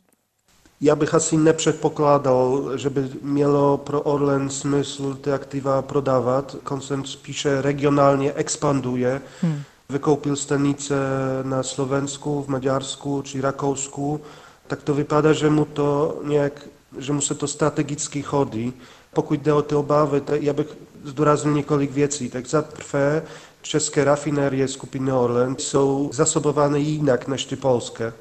Já 0.85 0.95
bych 0.95 1.13
asi 1.13 1.37
nepředpokládal, 1.37 2.71
že 2.77 2.89
by 2.89 3.09
mělo 3.21 3.77
pro 3.77 4.01
Orlen 4.01 4.49
smysl 4.49 5.17
ty 5.21 5.31
aktiva 5.31 5.81
prodávat. 5.81 6.55
Koncern 6.63 7.03
spíše 7.03 7.61
regionálně 7.61 8.33
expanduje. 8.33 9.21
Hmm. 9.41 9.61
Vykoupil 9.89 10.35
stanice 10.35 10.95
na 11.43 11.63
Slovensku, 11.63 12.43
v 12.43 12.47
Maďarsku 12.47 13.21
či 13.21 13.41
Rakousku. 13.41 14.21
Tak 14.67 14.83
to 14.83 14.93
vypadá, 14.93 15.33
že 15.33 15.49
mu 15.49 15.65
to 15.65 16.19
nějak, 16.23 16.67
že 16.97 17.13
mu 17.13 17.21
se 17.21 17.35
to 17.35 17.47
strategicky 17.47 18.21
chodí. 18.21 18.73
Pokud 19.13 19.39
jde 19.39 19.53
o 19.53 19.61
ty 19.61 19.75
obavy, 19.75 20.21
tak 20.21 20.43
já 20.43 20.53
bych 20.53 20.67
zdůraznil 21.03 21.53
několik 21.53 21.91
věcí. 21.91 22.29
Tak 22.29 22.47
za 22.47 22.61
prvé, 22.61 23.23
české 23.61 24.03
rafinérie 24.03 24.67
skupiny 24.67 25.11
Orlen 25.11 25.55
jsou 25.59 26.09
zasobovány 26.13 26.79
jinak 26.79 27.27
než 27.27 27.45
ty 27.45 27.55
polské. 27.55 28.13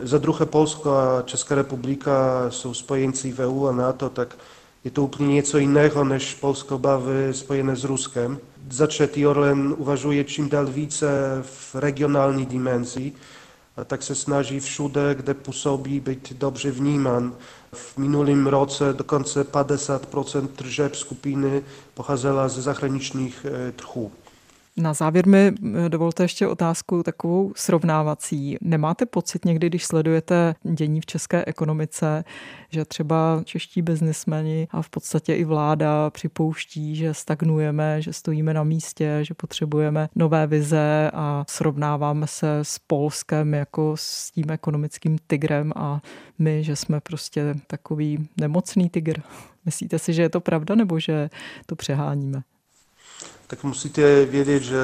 Za 0.00 0.18
druhé 0.18 0.46
Polsko 0.46 0.96
a 0.96 1.22
Česká 1.22 1.54
republika 1.54 2.46
jsou 2.48 2.74
spojenci 2.74 3.32
v 3.32 3.38
EU 3.38 3.66
a 3.66 3.72
NATO, 3.72 4.08
tak 4.08 4.36
je 4.84 4.90
to 4.90 5.02
úplně 5.02 5.34
něco 5.34 5.58
jiného 5.58 6.04
než 6.04 6.34
polské 6.34 6.74
obavy 6.74 7.34
spojené 7.34 7.76
s 7.76 7.84
Ruskem. 7.84 8.38
Za 8.70 8.86
třetí 8.86 9.26
Orlen 9.26 9.74
uvažuje 9.78 10.24
čím 10.24 10.48
dál 10.48 10.66
více 10.66 11.08
v 11.42 11.74
regionální 11.74 12.46
dimenzi, 12.46 13.12
a 13.76 13.84
tak 13.84 14.02
se 14.02 14.14
snaží 14.14 14.60
všude, 14.60 15.14
kde 15.14 15.34
působí, 15.34 16.00
být 16.00 16.32
dobře 16.32 16.70
vnímán. 16.70 17.34
V 17.72 17.98
minulém 17.98 18.46
roce 18.46 18.92
dokonce 18.92 19.44
50 19.44 20.06
tržeb 20.56 20.94
skupiny 20.94 21.62
pocházela 21.94 22.48
ze 22.48 22.62
zahraničních 22.62 23.46
e, 23.68 23.72
trhů. 23.72 24.12
Na 24.76 24.94
závěr 24.94 25.26
mi 25.28 25.52
dovolte 25.88 26.24
ještě 26.24 26.46
otázku 26.46 27.02
takovou 27.02 27.52
srovnávací. 27.56 28.56
Nemáte 28.60 29.06
pocit 29.06 29.44
někdy, 29.44 29.66
když 29.66 29.84
sledujete 29.84 30.54
dění 30.62 31.00
v 31.00 31.06
české 31.06 31.44
ekonomice, 31.44 32.24
že 32.70 32.84
třeba 32.84 33.42
čeští 33.44 33.82
biznismeni 33.82 34.68
a 34.70 34.82
v 34.82 34.90
podstatě 34.90 35.34
i 35.34 35.44
vláda 35.44 36.10
připouští, 36.10 36.96
že 36.96 37.14
stagnujeme, 37.14 38.02
že 38.02 38.12
stojíme 38.12 38.54
na 38.54 38.62
místě, 38.62 39.18
že 39.22 39.34
potřebujeme 39.34 40.08
nové 40.14 40.46
vize 40.46 41.10
a 41.14 41.44
srovnáváme 41.48 42.26
se 42.26 42.58
s 42.62 42.78
Polskem 42.78 43.54
jako 43.54 43.92
s 43.96 44.30
tím 44.30 44.50
ekonomickým 44.50 45.18
tigrem 45.26 45.72
a 45.76 46.00
my, 46.38 46.64
že 46.64 46.76
jsme 46.76 47.00
prostě 47.00 47.54
takový 47.66 48.28
nemocný 48.40 48.90
tygr. 48.90 49.22
Myslíte 49.64 49.98
si, 49.98 50.12
že 50.12 50.22
je 50.22 50.28
to 50.28 50.40
pravda 50.40 50.74
nebo 50.74 51.00
že 51.00 51.30
to 51.66 51.76
přeháníme? 51.76 52.42
Tak 53.52 53.64
musíte 53.64 54.24
vědět, 54.24 54.62
že 54.62 54.78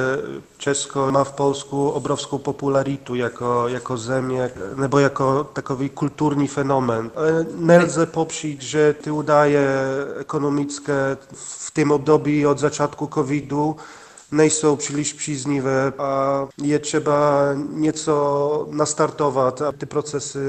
Česko 0.57 1.11
má 1.11 1.23
v 1.23 1.31
Polsku 1.31 1.89
obrovskou 1.89 2.37
popularitu 2.37 3.15
jako, 3.15 3.67
jako 3.67 3.97
země, 3.97 4.51
nebo 4.75 4.99
jako 4.99 5.43
takový 5.43 5.89
kulturní 5.89 6.47
fenomen. 6.47 7.11
Ale 7.15 7.45
nelze 7.55 8.05
popřít, 8.05 8.61
že 8.61 8.93
ty 8.93 9.11
údaje 9.11 9.67
ekonomické 10.19 11.17
v 11.33 11.71
tym 11.71 11.91
období 11.91 12.45
od 12.45 12.59
začátku 12.59 13.09
covidu 13.13 13.77
nejsou 14.31 14.75
příliš 14.75 15.13
příznivé 15.13 15.93
a 15.97 16.47
je 16.63 16.79
třeba 16.79 17.19
něco 17.69 18.67
nastartovat 18.71 19.61
a 19.61 19.71
ty 19.71 19.85
procesy 19.85 20.39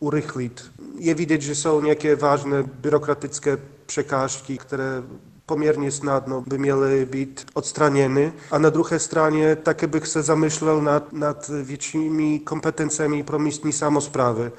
urychlit. 0.00 0.64
Je 0.98 1.14
vidět, 1.14 1.40
že 1.40 1.54
jsou 1.54 1.80
nějaké 1.80 2.16
vážné 2.16 2.62
byrokratické 2.62 3.58
překážky, 3.86 4.58
které 4.58 5.02
poměrně 5.46 5.90
snadno 5.90 6.40
by 6.46 6.58
měly 6.58 7.06
být 7.06 7.46
odstraněny. 7.54 8.32
A 8.50 8.58
na 8.58 8.70
druhé 8.70 8.98
straně 8.98 9.56
také 9.56 9.86
bych 9.86 10.06
se 10.06 10.22
zamýšlel 10.22 10.82
nad, 10.82 11.12
nad 11.12 11.50
většími 11.62 12.38
kompetencemi 12.38 13.22
pro 13.22 13.38
místní 13.38 13.72
samozprávy. 13.72 14.52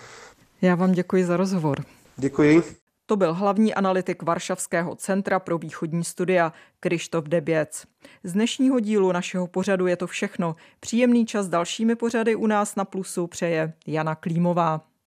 Já 0.62 0.76
vám 0.76 0.92
děkuji 0.92 1.26
za 1.26 1.38
rozhovor. 1.38 1.84
Děkuji. 2.18 2.64
To 3.06 3.16
byl 3.16 3.34
hlavní 3.34 3.74
analytik 3.74 4.24
Varšavského 4.24 4.96
centra 4.96 5.40
pro 5.40 5.58
východní 5.58 6.04
studia 6.04 6.54
Krištof 6.80 7.26
Deběc. 7.26 7.84
Z 8.24 8.34
dnešního 8.34 8.80
dílu 8.80 9.12
našeho 9.12 9.48
pořadu 9.48 9.88
je 9.88 9.96
to 9.96 10.08
všechno. 10.08 10.56
Příjemný 10.80 11.26
čas 11.26 11.48
dalšími 11.48 11.96
pořady 11.96 12.36
u 12.36 12.48
nás 12.48 12.76
na 12.76 12.86
Plusu 12.86 13.28
přeje 13.28 13.74
Jana 13.88 14.16
Klímová. 14.16 14.82